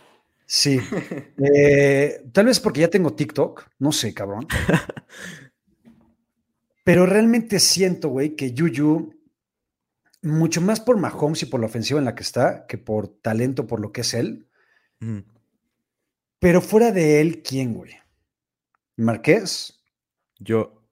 [0.47, 0.81] Sí.
[1.39, 4.47] Eh, tal vez porque ya tengo TikTok, no sé, cabrón.
[6.85, 9.13] Pero realmente siento, güey, que Yuyu,
[10.23, 13.67] mucho más por Mahomes y por la ofensiva en la que está, que por talento,
[13.67, 14.49] por lo que es él.
[16.39, 17.93] Pero fuera de él, ¿quién, güey?
[18.97, 19.81] ¿Marqués?
[20.39, 20.83] Yo.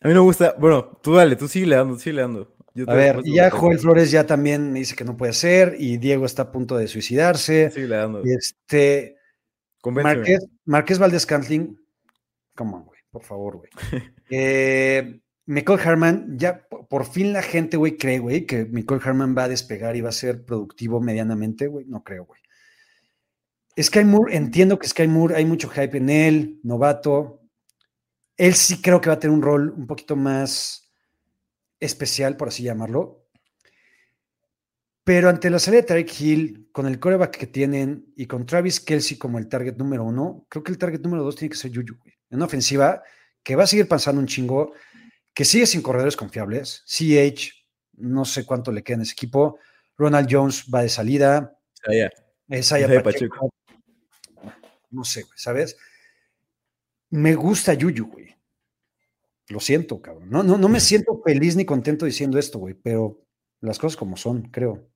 [0.00, 0.54] A mí no me gusta.
[0.58, 2.54] Bueno, tú dale, tú sigue dando, sigue dando.
[2.86, 5.98] a ver, y ya Joel Flores ya también me dice que no puede ser, y
[5.98, 7.70] Diego está a punto de suicidarse.
[7.70, 8.22] Sigue dando.
[8.24, 9.16] Este.
[9.84, 11.78] Marqués, Marqués Valdés Cantling.
[12.54, 13.70] Come on, güey por favor, güey.
[14.30, 19.44] eh, Nicole Harman, ya por fin la gente, güey, cree, güey, que Nicole Harman va
[19.44, 21.86] a despegar y va a ser productivo medianamente, güey.
[21.86, 22.40] No creo, güey.
[23.78, 27.40] Sky Moore, entiendo que Sky Moore hay mucho hype en él, novato.
[28.36, 30.90] Él sí creo que va a tener un rol un poquito más
[31.78, 33.26] especial, por así llamarlo.
[35.04, 38.80] Pero ante la salida de Tarek Hill, con el coreback que tienen y con Travis
[38.80, 41.70] Kelsey como el target número uno, creo que el target número dos tiene que ser
[41.70, 43.02] Yuyu, güey en una ofensiva
[43.42, 44.72] que va a seguir pasando un chingo,
[45.34, 46.82] que sigue sin corredores confiables.
[46.86, 47.52] CH,
[47.94, 49.58] no sé cuánto le queda en ese equipo.
[49.96, 51.56] Ronald Jones va de salida.
[52.50, 53.50] Isaiah Pacheco.
[54.90, 55.76] No sé, güey, ¿sabes?
[57.10, 58.36] Me gusta Yuyu, güey.
[59.48, 60.30] Lo siento, cabrón.
[60.30, 63.20] No, no, no me siento feliz ni contento diciendo esto, güey, pero
[63.60, 64.88] las cosas como son, creo.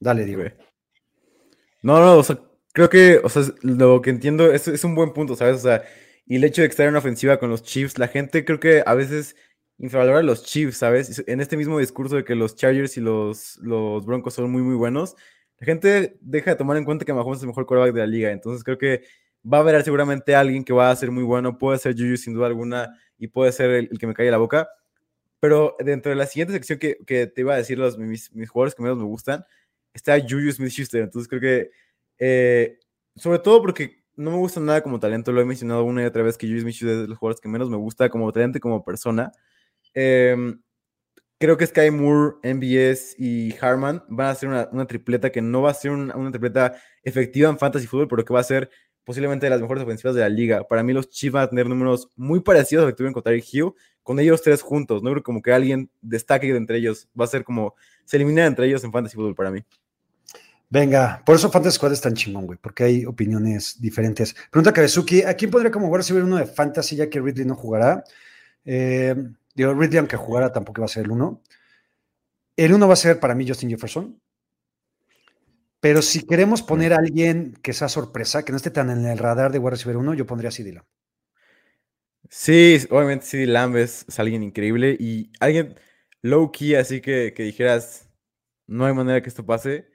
[0.00, 0.44] Dale, digo.
[1.82, 2.40] No, no, o sea,
[2.72, 5.56] creo que, o sea, lo que entiendo es, es un buen punto, ¿sabes?
[5.56, 5.84] O sea,
[6.26, 8.82] y el hecho de estar en una ofensiva con los Chiefs, la gente creo que
[8.84, 9.36] a veces
[9.78, 11.22] infravalora a los Chiefs, ¿sabes?
[11.26, 14.74] En este mismo discurso de que los Chargers y los, los Broncos son muy, muy
[14.74, 15.16] buenos,
[15.58, 18.06] la gente deja de tomar en cuenta que Mahomes es el mejor quarterback de la
[18.06, 18.30] liga.
[18.30, 19.02] Entonces creo que
[19.50, 21.58] va a haber seguramente alguien que va a ser muy bueno.
[21.58, 24.68] Puede ser Juju sin duda alguna y puede ser el, que me calle la boca.
[25.40, 28.48] Pero dentro de la siguiente sección que, que te iba a decir los, mis, mis,
[28.48, 29.44] jugadores que menos me gustan,
[29.92, 31.02] está Juju Smith-Schuster.
[31.02, 31.70] Entonces creo que,
[32.18, 32.78] eh,
[33.16, 36.24] sobre todo porque no me gusta nada como talento, lo he mencionado una y otra
[36.24, 38.60] vez que Julius Mitchell es de los jugadores que menos me gusta como talento y
[38.60, 39.30] como persona.
[39.94, 40.60] Em,
[41.38, 45.70] creo que Sky Moore, MBS y Harman van a ser una, tripleta que no va
[45.70, 48.70] a ser una, tripleta efectiva en fantasy fútbol, pero que va a ser
[49.04, 50.66] posiblemente de las mejores ofensivas de la liga.
[50.68, 53.22] Para mí los Chiefs van a tener números muy parecidos a los que tuvieron con
[53.22, 53.72] Tyreek Hill,
[54.02, 55.02] con ellos tres juntos.
[55.02, 57.08] No creo como que alguien destaque entre ellos.
[57.18, 57.74] Va a ser como
[58.04, 59.64] se elimina entre ellos en fantasy fútbol para mí.
[60.70, 64.34] Venga, por eso Fantasy Squad es tan chingón, güey, porque hay opiniones diferentes.
[64.50, 67.54] Pregunta Kabezuki, ¿a quién podría como si hubiera uno de Fantasy ya que Ridley no
[67.54, 68.04] jugará?
[68.66, 69.14] Eh,
[69.62, 71.42] digo, Ridley aunque jugara tampoco va a ser el uno.
[72.56, 74.20] El uno va a ser para mí Justin Jefferson.
[75.80, 79.18] Pero si queremos poner a alguien que sea sorpresa, que no esté tan en el
[79.18, 80.86] radar de wide receiver uno, yo pondría a CD Lamb.
[82.30, 85.76] Sí, obviamente CD Lamb es, alguien increíble y alguien
[86.20, 88.08] low key, así que, que dijeras,
[88.66, 89.88] no hay manera que esto pase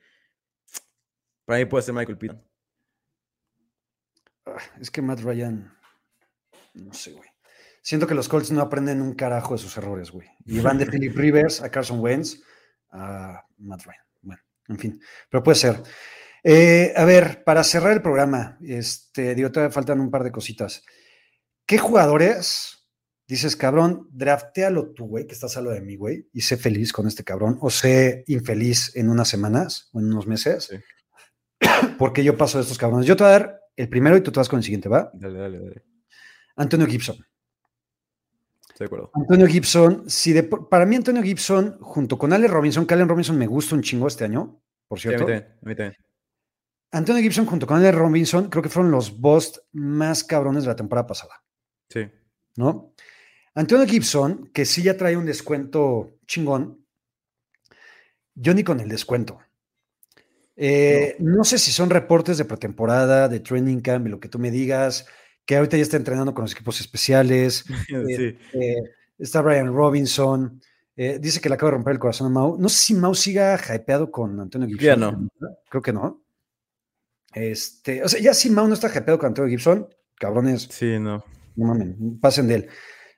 [1.46, 2.34] para mí puede ser Michael Pitt.
[4.46, 5.78] Ah, es que Matt Ryan,
[6.74, 7.30] no sé, güey.
[7.84, 10.30] Siento que los Colts no aprenden un carajo de sus errores, güey.
[10.46, 12.42] Y van de Philip Rivers a Carson Wentz
[12.92, 14.06] a Matt Ryan.
[14.22, 15.84] Bueno, en fin, pero puede ser.
[16.46, 20.86] Eh, a ver, para cerrar el programa, este, digo, todavía faltan un par de cositas.
[21.66, 22.88] ¿Qué jugadores
[23.28, 26.94] dices, cabrón, draftealo tú, güey, que estás a lo de mí, güey, y sé feliz
[26.94, 30.70] con este cabrón, o sé infeliz en unas semanas o en unos meses?
[30.70, 30.78] Sí.
[32.00, 33.08] porque yo paso de estos cabrones.
[33.08, 35.12] Yo te voy a dar el primero y tú te vas con el siguiente, ¿va?
[35.14, 35.84] Dale, dale, dale.
[36.56, 37.18] Antonio Gibson.
[38.80, 39.12] De acuerdo.
[39.14, 43.38] Antonio Gibson, si de, para mí Antonio Gibson, junto con Allen Robinson, que Allen Robinson
[43.38, 45.28] me gusta un chingo este año, por cierto.
[45.28, 45.96] Sí, a mí también,
[46.92, 50.76] Antonio Gibson junto con Allen Robinson, creo que fueron los bust más cabrones de la
[50.76, 51.44] temporada pasada.
[51.90, 52.10] Sí.
[52.56, 52.94] ¿No?
[53.56, 56.86] Antonio Gibson, que sí ya trae un descuento chingón,
[58.36, 59.40] yo ni con el descuento.
[60.56, 61.44] Eh, no.
[61.44, 65.08] sé si son reportes de pretemporada, de training camp, lo que tú me digas,
[65.46, 67.66] que ahorita ya está entrenando con los equipos especiales.
[67.90, 68.38] Este,
[69.18, 70.62] está Brian Robinson.
[70.96, 72.58] Eh, dice que le acaba de romper el corazón a Mau.
[72.60, 74.86] No sé si Mau siga hypeado con Antonio Gibson.
[74.86, 75.30] Ya no.
[75.70, 76.24] Creo que no.
[77.34, 79.88] Este, o sea, ya si Mau no está hypeado con Antonio Gibson,
[80.20, 80.68] cabrones.
[80.70, 81.24] Sí, no.
[81.56, 82.70] No mames, pasen de él.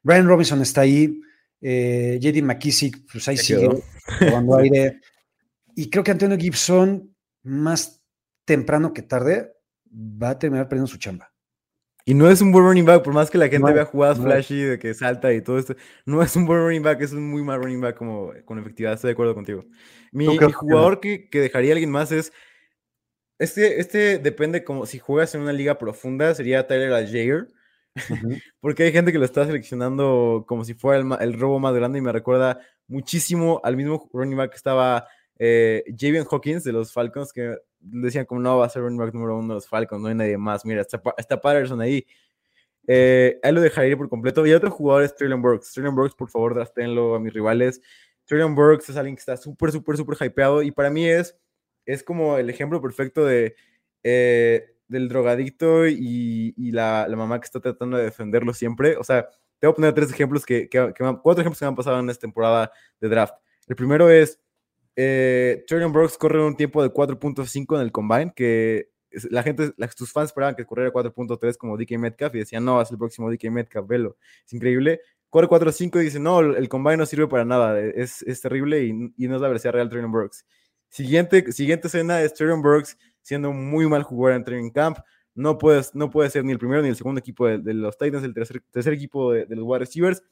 [0.03, 1.21] Brian Robinson está ahí.
[1.61, 3.69] Eh, JD McKissick, pues ahí sigue,
[4.19, 5.01] probando aire.
[5.75, 8.03] Y creo que Antonio Gibson, más
[8.45, 9.53] temprano que tarde,
[9.91, 11.33] va a terminar perdiendo su chamba.
[12.05, 14.19] Y no es un buen running back, por más que la gente No, vea jugadas
[14.19, 14.25] no.
[14.25, 15.75] flashy de que salta y todo esto.
[16.05, 18.93] No es un buen running back, es un muy mal running back como con efectividad.
[18.93, 19.65] Estoy de acuerdo contigo.
[20.11, 22.31] Mi, No mi jugador que, que dejaría a alguien más es.
[23.37, 27.47] Este, este depende como si juegas en una liga profunda, sería Tyler Algier.
[28.09, 28.29] Ujú.
[28.59, 31.99] Porque hay gente que lo está seleccionando como si fuera el, el robo más grande
[31.99, 36.91] y me recuerda muchísimo al mismo running back que estaba eh, Javion Hawkins de los
[36.93, 40.01] Falcons, que decían como no va a ser running back número uno de los Falcons,
[40.01, 40.65] no hay nadie más.
[40.65, 42.05] Mira, está, está Patterson ahí.
[42.87, 44.45] Eh, ahí lo dejaría ir por completo.
[44.45, 45.71] Y otro jugador es Traylon Burks.
[45.73, 47.81] Traylon Burks, por favor, draftenlo a mis rivales.
[48.25, 51.37] Traylon Burks es alguien que está súper, súper, súper hypeado y para mí es,
[51.85, 53.55] es como el ejemplo perfecto de,
[54.03, 58.97] eh, del drogadicto y, y la, la mamá que está tratando de defenderlo siempre.
[58.97, 59.27] O sea,
[59.59, 61.99] te voy a poner tres ejemplos que, que- que cuatro ejemplos que me han pasado
[61.99, 63.35] en esta temporada de draft.
[63.67, 64.39] El primero es,
[64.95, 68.89] eh, Burks corre un tiempo de 4.5 en el combine, que
[69.29, 72.91] la gente, sus fans esperaban que corriera 4.3 como DK Metcalf y decían, no, es
[72.91, 74.17] el próximo DK Metcalf, velo.
[74.45, 75.01] Es increíble.
[75.29, 78.89] Corre 4.5 y dice, no, el combine no sirve para nada, es, es terrible y,
[79.17, 80.45] y no es la velocidad real de Burks.
[80.89, 84.99] Siguiente, siguiente escena es Traylon Burks siendo muy mal jugador en training camp.
[85.33, 87.97] No puede, no puede ser ni el primero ni el segundo equipo de, de los
[87.97, 90.23] Titans, el tercer, tercer equipo de, de los wide receivers.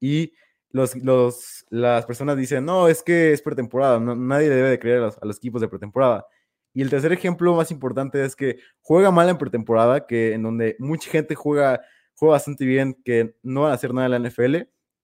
[0.00, 0.32] Y
[0.70, 4.98] los, los, las personas dicen, no, es que es pretemporada, no- nadie debe de creer
[4.98, 6.26] a los, equipos de pretemporada.
[6.74, 10.76] Y el tercer ejemplo más importante es que juega mal en pretemporada, que en donde
[10.78, 11.80] mucha gente juega,
[12.14, 14.56] juega bastante bien, que no van a hacer nada en la NFL.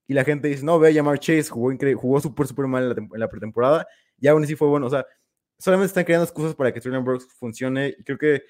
[0.07, 3.09] Y la gente dice, no, ve a llamar Chase, jugó, jugó súper, súper mal en
[3.19, 3.87] la, pretemporada.
[4.19, 4.85] Y aún así fue bueno.
[4.85, 5.05] O sea,
[5.57, 7.95] solamente están creando excusas para que Traylon Burks funcione.
[7.97, 8.43] Y creo que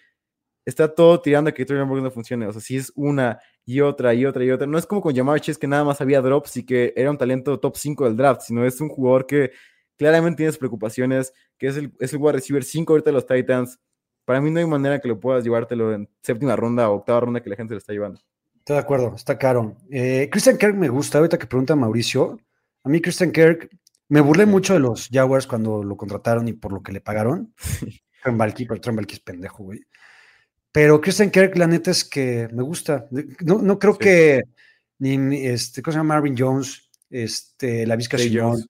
[0.65, 2.47] está todo tirando a que Traylon Burks no funcione.
[2.47, 4.67] O sea, si es una y otra y otra y otra.
[4.67, 7.17] No es como con Jamar Chase que nada más había drops y que era un
[7.17, 9.51] talento top 5 del draft, sino es un jugador que
[9.97, 13.79] claramente tienes preocupaciones, que es el, es el wide receiver 5 ahorita de los Titans.
[14.25, 17.41] Para mí no hay manera que lo puedas llevártelo en séptima ronda o octava ronda
[17.41, 18.19] que la gente lo está llevando.
[18.57, 19.77] Estoy de acuerdo, está caro.
[19.91, 22.39] Eh, Christian Kirk me gusta, ahorita que pregunta Mauricio.
[22.83, 23.69] A mí Christian Kirk,
[24.09, 27.53] me burlé mucho de los Jaguars cuando lo contrataron y por lo que le pagaron.
[28.23, 29.81] Trent Baalke, pero Trent Baalke es pendejo, güey.
[30.75, 33.07] Pero Christian Kirk, la neta es que me gusta.
[33.45, 33.99] No, no creo Sí.
[33.99, 34.43] que
[34.99, 36.15] ni, este, ¿cómo se llama?
[36.15, 38.67] Marvin Jones, este, la Vizca Jones.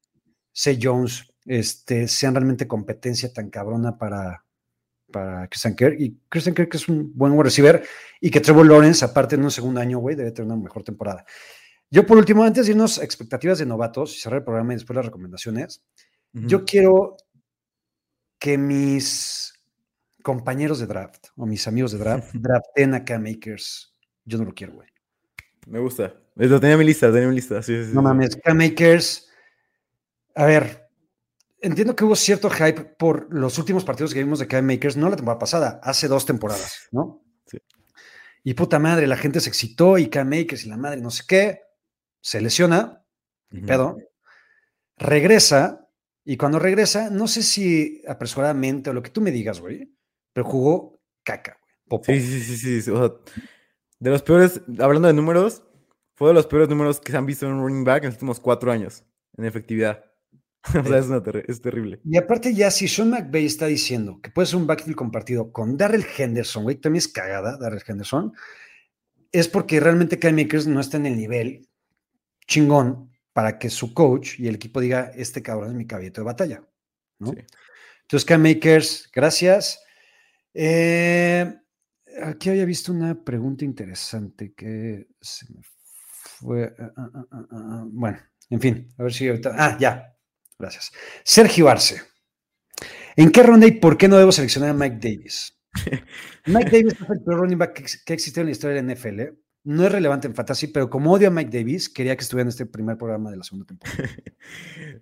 [0.54, 4.46] Say Jones, este, sean realmente competencia tan cabrona para,
[5.12, 6.00] para Christian Kirk.
[6.00, 7.84] Y Christian Kirk es un buen receiver
[8.22, 11.26] y que Trevor Lawrence, aparte en un segundo año, güey, debe tener una mejor temporada.
[11.90, 14.76] Yo, por último, antes de irnos a expectativas de novatos y cerrar el programa y
[14.76, 15.82] después las recomendaciones,
[16.34, 17.18] yo quiero
[18.38, 19.55] que mis
[20.26, 23.94] compañeros de draft o mis amigos de draft draften a Cam Akers.
[24.26, 24.90] Yo no lo quiero, güey.
[25.68, 26.16] Me gusta.
[26.34, 27.62] Lo tenía en mi lista, tenía en mi lista.
[27.62, 29.30] Sí, sí, sí, No mames, Cam Akers.
[30.34, 30.90] A ver,
[31.62, 35.12] entiendo que hubo cierto hype por los últimos partidos que vimos de Cam Akers, no
[35.12, 37.24] la temporada pasada, hace dos temporadas, ¿no?
[37.46, 37.60] Sí.
[38.44, 41.24] Y puta madre, la gente se excitó y Cam Akers y la madre no sé
[41.28, 41.62] qué,
[42.20, 43.06] se lesiona,
[43.52, 43.66] Ujú.
[43.68, 43.98] pedo,
[44.98, 45.88] regresa
[46.24, 49.96] y cuando regresa, no sé si apresuradamente o lo que tú me digas, güey,
[50.36, 51.58] pero jugó caca,
[51.88, 52.04] güey.
[52.04, 53.16] Sí, sí, sí, sí, sí, O sea,
[54.00, 55.64] de los peores, hablando de números,
[56.16, 58.16] fue de los peores números que se han visto en un running back en los
[58.16, 59.06] últimos cuatro años,
[59.38, 60.04] en efectividad.
[60.78, 62.02] o sea, es, una terri- es terrible.
[62.04, 65.78] Y aparte ya si Sean McVay está diciendo que puede ser un backfield compartido con
[65.78, 68.34] Darrell Henderson, güey, también es cagada Darrell Henderson,
[69.32, 71.70] es porque realmente Cam Akers no está en el nivel
[72.48, 76.26] chingón para que su coach y el equipo diga, este cabrón es mi caballito de
[76.26, 76.64] batalla,
[77.20, 77.32] ¿no?
[77.32, 77.38] Sí.
[78.02, 79.80] Entonces, Cam Akers, gracias.
[80.58, 81.54] Eh,
[82.24, 86.74] aquí había visto una pregunta interesante que se me fue.
[86.80, 88.18] ah, ah, ah, bueno,
[88.50, 89.54] en fin, a ver si ahorita.
[89.54, 90.16] Ah, ya.
[90.58, 90.94] Gracias.
[91.26, 92.02] Sergio Arce.
[93.18, 95.60] ¿En qué ronda y por qué no debo seleccionar a Mike Davis?
[96.46, 98.84] Mike Davis es el peor running back que, que ha existido en la historia de
[98.84, 99.45] la NFL.
[99.66, 102.50] No es relevante en fantasy, pero como odio a Mike Davis, quería que estuviera en
[102.50, 103.98] este primer programa de la segunda temporada.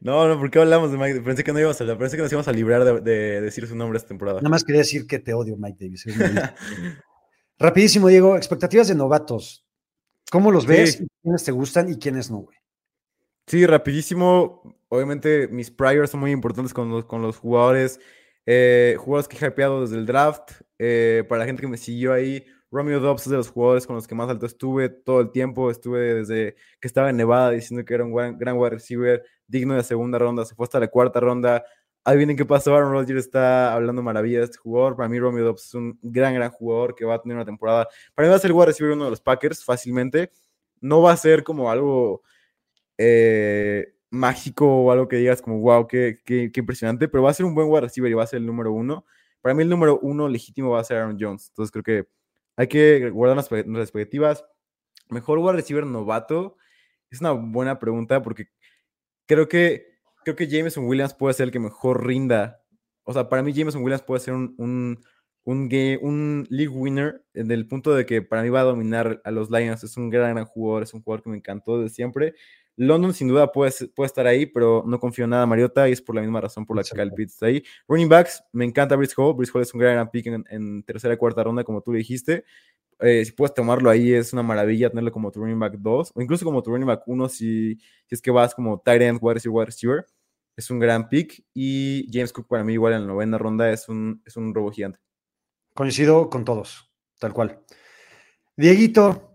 [0.01, 1.21] No, no, ¿por qué hablamos de Mike?
[1.21, 3.75] Pensé que no íbamos a pensé que nos íbamos a librar de, de decir su
[3.75, 4.39] nombre esta temporada.
[4.39, 6.05] Nada más quería decir que te odio, Mike Davis.
[7.59, 9.65] Rapidísimo, Diego, expectativas de novatos.
[10.31, 11.03] ¿Cómo los ves?
[11.21, 12.57] ¿Quiénes te gustan y quiénes no, güey?
[13.47, 14.77] Sí, rapidísimo.
[14.89, 17.99] Obviamente mis priors son muy importantes con los, con los jugadores.
[18.45, 20.51] eh, jugadores que he hypeado desde el draft.
[20.79, 23.95] eh, para la gente que me siguió ahí, Romeo Dobbs es de los jugadores con
[23.95, 25.69] los que más alto estuve todo el tiempo.
[25.69, 29.75] Estuve desde que estaba en Nevada diciendo que era un gran, gran wide receiver, digno
[29.75, 30.43] de segunda ronda.
[30.43, 31.63] Se fue hasta la cuarta ronda.
[32.03, 32.75] Adivinen qué pasó.
[32.75, 34.95] Aaron Rodgers está hablando maravillas de este jugador.
[34.95, 37.87] Para mí, Romeo Dobbs es un gran, gran jugador que va a tener una temporada.
[38.15, 40.31] Para mí va a ser wide receiver uno de los Packers fácilmente.
[40.81, 42.23] No va a ser como algo
[42.97, 47.33] eh, mágico o algo que digas como, wow, qué, qué, qué, impresionante, pero va a
[47.35, 49.05] ser un buen wide receiver y va a ser el número uno.
[49.41, 51.49] Para mí el número uno legítimo va a ser Aaron Jones.
[51.49, 52.07] Entonces creo que
[52.55, 54.45] hay que guardar nuestras expectativas.
[55.09, 56.57] Mejor wide receiver novato.
[57.09, 58.47] Es una buena pregunta porque
[59.27, 59.87] creo que,
[60.23, 62.63] creo que Jameson Williams puede ser el que mejor rinda.
[63.03, 65.03] O sea, para mí Jameson Williams puede ser un, un,
[65.43, 65.69] un,
[66.01, 69.51] un league winner en el punto de que para mí va a dominar a los
[69.51, 69.83] Lions.
[69.83, 72.35] Es un gran, gran jugador, es un jugador que me encantó de siempre.
[72.75, 76.01] London sin duda puede, puede estar ahí, pero no confío en nada Mariota y es
[76.01, 77.63] por la misma razón por la que Kyle Pitts está ahí.
[77.87, 79.35] Running backs, me encanta Brice Hall.
[79.35, 81.99] Brice Hall es un gran, pick en, en tercera y cuarta ronda, como tú le
[81.99, 82.45] dijiste.
[82.99, 86.21] Eh, si puedes tomarlo ahí, es una maravilla tenerlo como tu running back 2 o
[86.21, 89.35] incluso como tu running back 1 si, si es que vas como tight end, wide
[89.35, 90.05] receiver, wide receiver.
[90.55, 93.89] Es un gran pick y James Cook para mí igual en la novena ronda es
[93.89, 94.99] un, es un robo gigante.
[95.73, 97.59] Coincido con todos, tal cual.
[98.55, 99.32] Dieguito,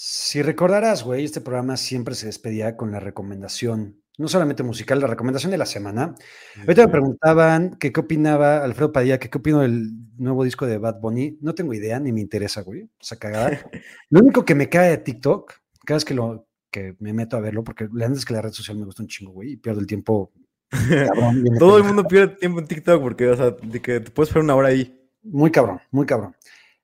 [0.00, 5.08] si recordarás, güey, este programa siempre se despedía con la recomendación, no solamente musical, la
[5.08, 6.14] recomendación de la semana.
[6.60, 10.78] Ahorita me preguntaban que qué opinaba Alfredo Padilla, que qué opino del nuevo disco de
[10.78, 11.38] Bad Bunny.
[11.40, 12.82] No tengo idea, ni me interesa, güey.
[12.82, 13.50] O sea, cagada.
[14.10, 17.40] lo único que me cae de TikTok, cada vez que, lo, que me meto a
[17.40, 19.80] verlo, porque la antes que la red social me gusta un chingo, güey, y pierdo
[19.80, 20.30] el tiempo.
[20.70, 24.28] Cabrón, Todo el mundo pierde tiempo en TikTok porque, o sea, de que te puedes
[24.28, 24.96] esperar una hora ahí.
[25.24, 26.36] Muy cabrón, muy cabrón.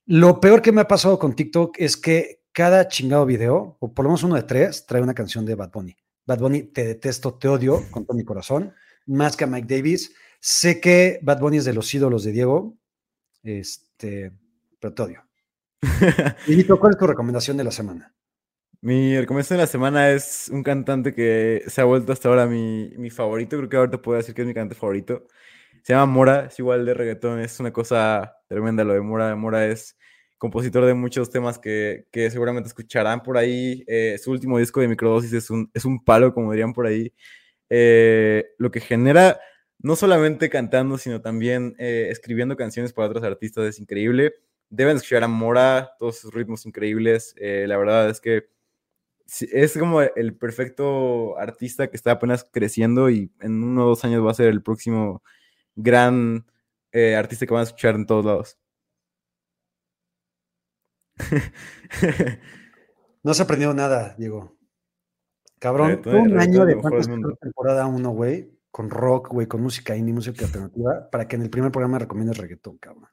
[0.05, 4.05] Lo peor que me ha pasado con TikTok es que cada chingado video, o por
[4.05, 5.97] lo menos uno de tres, trae una canción de Bad Bunny.
[6.25, 8.73] Bad Bunny, te detesto, te odio con todo mi corazón,
[9.07, 10.15] más que a Mike Davis.
[10.41, 12.79] Sé que Bad Bunny es de los ídolos de Diego,
[13.43, 14.33] este,
[14.81, 15.25] pero te odio.
[16.81, 18.15] ¿cuál es tu recomendación de la semana?
[18.81, 22.93] Mi recomendación de la semana es un cantante que se ha vuelto hasta ahora mi,
[22.97, 23.57] mi favorito.
[23.57, 25.27] Creo que ahorita puedo decir que es mi cantante favorito.
[25.83, 29.35] Se llama Mora, es igual de reggaetón, es una cosa tremenda lo de Mora.
[29.35, 29.97] Mora es
[30.45, 33.83] compositor de muchos temas que, que seguramente escucharán por ahí.
[33.87, 37.15] Eh, su último disco de Microdosis es un, es un palo, como dirían por ahí.
[37.71, 39.41] Eh, lo que genera,
[39.79, 44.35] no solamente cantando, sino también eh, escribiendo canciones para otros artistas es increíble.
[44.69, 47.35] Deben escuchar a Mora, todos sus ritmos increíbles.
[47.41, 48.49] la verdad es que
[49.51, 54.23] es como el perfecto artista que está apenas creciendo y en uno o dos años
[54.23, 55.23] va a ser el próximo
[55.75, 56.45] gran
[57.17, 58.59] artista que van a escuchar en todos lados.
[63.23, 64.57] No se aprendió nada, Diego.
[65.59, 66.77] Cabrón, un año de
[67.41, 71.51] temporada 1, güey, con rock, güey, con música indie, música alternativa, para que en el
[71.51, 73.09] primer programa recomiendes reggaetón, cabrón.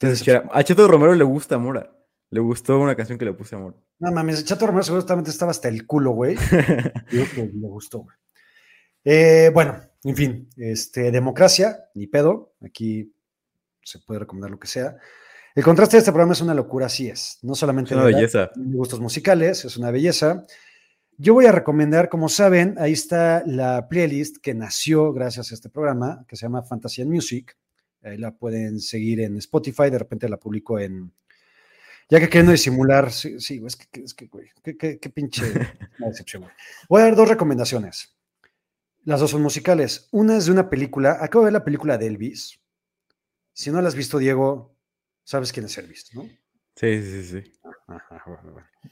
[0.00, 1.96] Entonces, a Cheto Romero le gusta Mora.
[2.30, 3.76] Le gustó una canción que le puse amor.
[3.98, 6.36] No mames, Chato Romero seguramente estaba hasta el culo, güey.
[7.10, 8.16] Digo que le gustó, güey.
[9.04, 13.15] Eh, bueno, en fin, este, democracia, ni pedo, aquí
[13.86, 14.96] se puede recomendar lo que sea.
[15.54, 17.38] El contraste de este programa es una locura, así es.
[17.42, 18.50] No solamente es una belleza.
[18.56, 20.44] gustos musicales, es una belleza.
[21.16, 25.70] Yo voy a recomendar, como saben, ahí está la playlist que nació gracias a este
[25.70, 27.56] programa, que se llama Fantasy and Music.
[28.02, 31.12] Ahí la pueden seguir en Spotify, de repente la publico en...
[32.10, 35.42] Ya que queriendo disimular, sí, sí es que, es que güey, qué, pinche
[35.98, 36.54] decepción, güey.
[36.88, 38.14] Voy a dar dos recomendaciones.
[39.04, 40.08] Las dos son musicales.
[40.12, 41.18] Una es de una película.
[41.20, 42.60] Acabo de ver la película de Elvis.
[43.56, 44.76] Si no la has visto, Diego,
[45.24, 46.28] sabes quién es Elvis, ¿no?
[46.74, 47.52] Sí, sí, sí.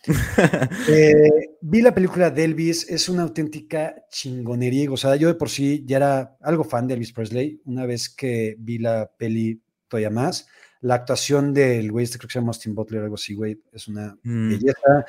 [0.89, 4.91] Eh, vi la película de Elvis, es una auténtica chingonería.
[4.91, 7.61] O sea, yo de por sí ya era algo fan de Elvis Presley.
[7.67, 10.49] Una vez que vi la peli, todavía más.
[10.81, 13.87] La actuación del güey, este creo que se llama Austin Butler, algo así, güey, es
[13.87, 14.49] una mm.
[14.49, 15.05] belleza.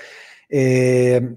[0.49, 1.33] Eh,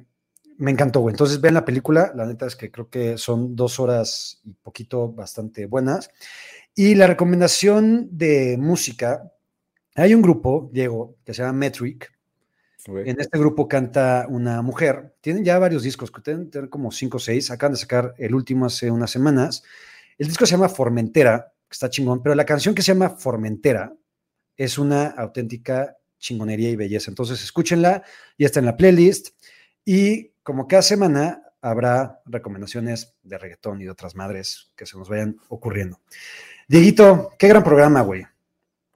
[0.59, 1.13] me encantó, güey.
[1.13, 5.13] Entonces vean la película, la neta es que creo que son dos horas y poquito
[5.13, 6.11] bastante buenas.
[6.79, 9.33] Y la recomendación de música,
[9.97, 12.17] hay un grupo, Diego, que se llama Metric.
[12.87, 15.17] En este grupo canta una mujer.
[15.21, 17.51] Tienen ya varios discos, que tienen, tienen como cinco o seis.
[17.51, 19.65] Acaban de sacar el último hace unas semanas.
[20.19, 23.93] El disco se llama Formentera, que está chingón, pero la canción que se llama Formentera
[24.57, 27.11] es una auténtica chingonería y belleza.
[27.11, 28.05] Entonces escúchenla,
[28.39, 29.31] ya está en la playlist.
[29.85, 35.09] Y como cada semana habrá recomendaciones de reggaetón y de otras madres que se nos
[35.09, 35.99] vayan ocurriendo.
[36.69, 38.27] Dieguito, qué gran programa, güey.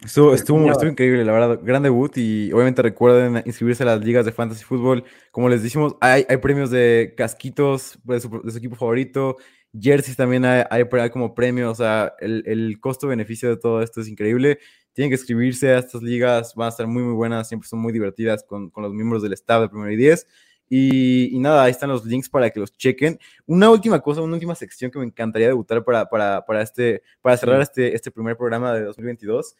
[0.05, 1.61] Estuvo, estuvo, increíble, la verdad.
[1.63, 5.05] Gran debut y obviamente recuerden inscribirse a las ligas de fantasy fútbol.
[5.31, 9.39] Como les decimos, hay, hay premios de casquitos de su, equipo favorito,
[9.73, 11.73] jerseys también hay, hay, como premios.
[11.73, 14.59] O sea, el, el costo-beneficio de todo esto es increíble.
[14.93, 17.95] Tienen que inscribirse a estas ligas, van a estar muy, muy buenas, siempre son muy
[17.95, 20.27] divertidas con, con los miembros del staff de primero y 10.
[20.75, 23.19] Y, nada, ahí están los links para que los chequen.
[23.45, 27.37] Una última cosa, una última sección que me encantaría debutar para, para, para, este, para
[27.37, 29.55] cerrar este, este primer programa de 2022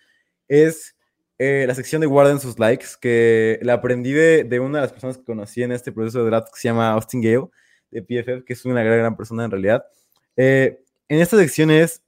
[0.49, 0.97] es
[1.37, 4.93] eh, la sección de guarden sus likes, que la aprendí de, de, una de las
[4.93, 7.49] personas que conocí en este proceso de draft que se llama Austin Gale,
[7.91, 9.85] de PFF, que es una gran, gran persona en realidad.
[10.35, 12.03] Eh, en esta sección es,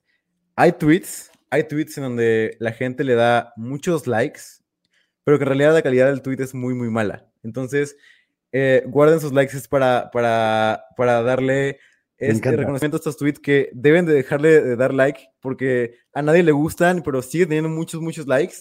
[0.57, 4.40] hay tweets, hay tweets en donde la gente le da muchos likes,
[5.24, 7.26] pero que en realidad la calidad del tweet es muy, muy mala.
[7.42, 7.98] Entonces,
[8.57, 11.80] eh, guarden sus likes es para, para, para darle
[12.16, 16.44] este reconocimiento a estos tweets que deben de dejarle de dar like porque a nadie
[16.44, 18.55] le gustan, pero sigue teniendo muchos, muchos likes.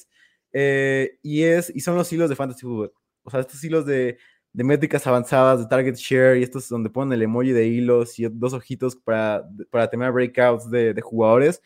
[0.51, 2.91] Eh, y, es, y son los hilos de Fantasy Football.
[3.21, 4.17] O sea, estos hilos de,
[4.51, 8.27] de métricas avanzadas, de target share, y estos donde ponen el emoji de hilos y
[8.27, 11.61] dos ojitos para, para tener breakouts de, de, jugadores,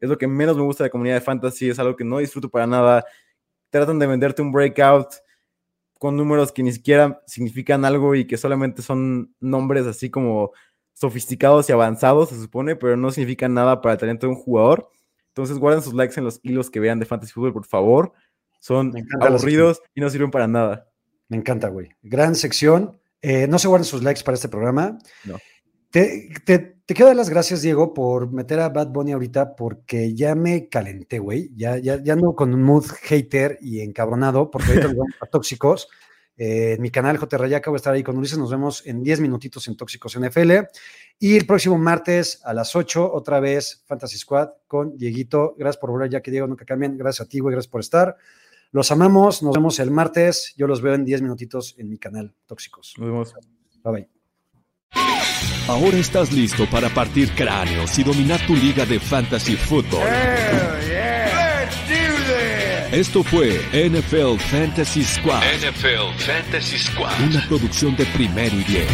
[0.00, 2.18] es lo que menos me gusta de la comunidad de fantasy, es algo que no
[2.18, 3.06] disfruto para nada.
[3.70, 5.14] Tratan de venderte un breakout
[6.00, 10.52] con números que ni siquiera significan algo y que solamente son nombres así como
[10.94, 14.88] sofisticados y avanzados, se supone, pero no significan nada para el talento de un jugador.
[15.28, 18.12] Entonces guarden sus likes en los hilos que vean de Fantasy Football, por favor.
[18.60, 20.88] Son aburridos y no sirven para nada.
[21.28, 21.90] Me encanta, güey.
[22.00, 22.98] Gran sección.
[23.20, 24.98] Eh, no se guarden sus likes para este programa.
[25.24, 25.36] No.
[25.90, 30.14] Te, te, te, quiero dar las gracias, Diego, por meter a Bad Bunny ahorita, porque
[30.14, 31.50] ya me calenté, güey.
[31.56, 35.88] Ya, ya, ya ando con un mood hater y encabronado, porque ahorita vamos a tóxicos.
[36.40, 37.36] Eh, en mi canal J.
[37.36, 38.38] Rayaca voy a estar ahí con Ulises.
[38.38, 40.52] Nos vemos en 10 minutitos en Tóxicos NFL.
[41.18, 45.54] Y el próximo martes a las 8, otra vez Fantasy Squad con Dieguito.
[45.58, 46.96] Gracias por volver, ya que Diego nunca cambian.
[46.96, 47.52] Gracias a ti, güey.
[47.52, 48.16] Gracias por estar.
[48.72, 49.42] Los amamos.
[49.42, 50.54] Nos vemos el martes.
[50.56, 52.94] Yo los veo en 10 minutitos en mi canal Tóxicos.
[52.96, 53.34] Nos vemos.
[53.84, 54.19] Bye bye.
[55.70, 60.02] Ahora estás listo para partir cráneos y dominar tu liga de fantasy fútbol.
[62.90, 65.40] Esto fue NFL Fantasy Squad.
[65.58, 67.12] NFL Fantasy Squad.
[67.20, 68.88] Una producción de primero y diez.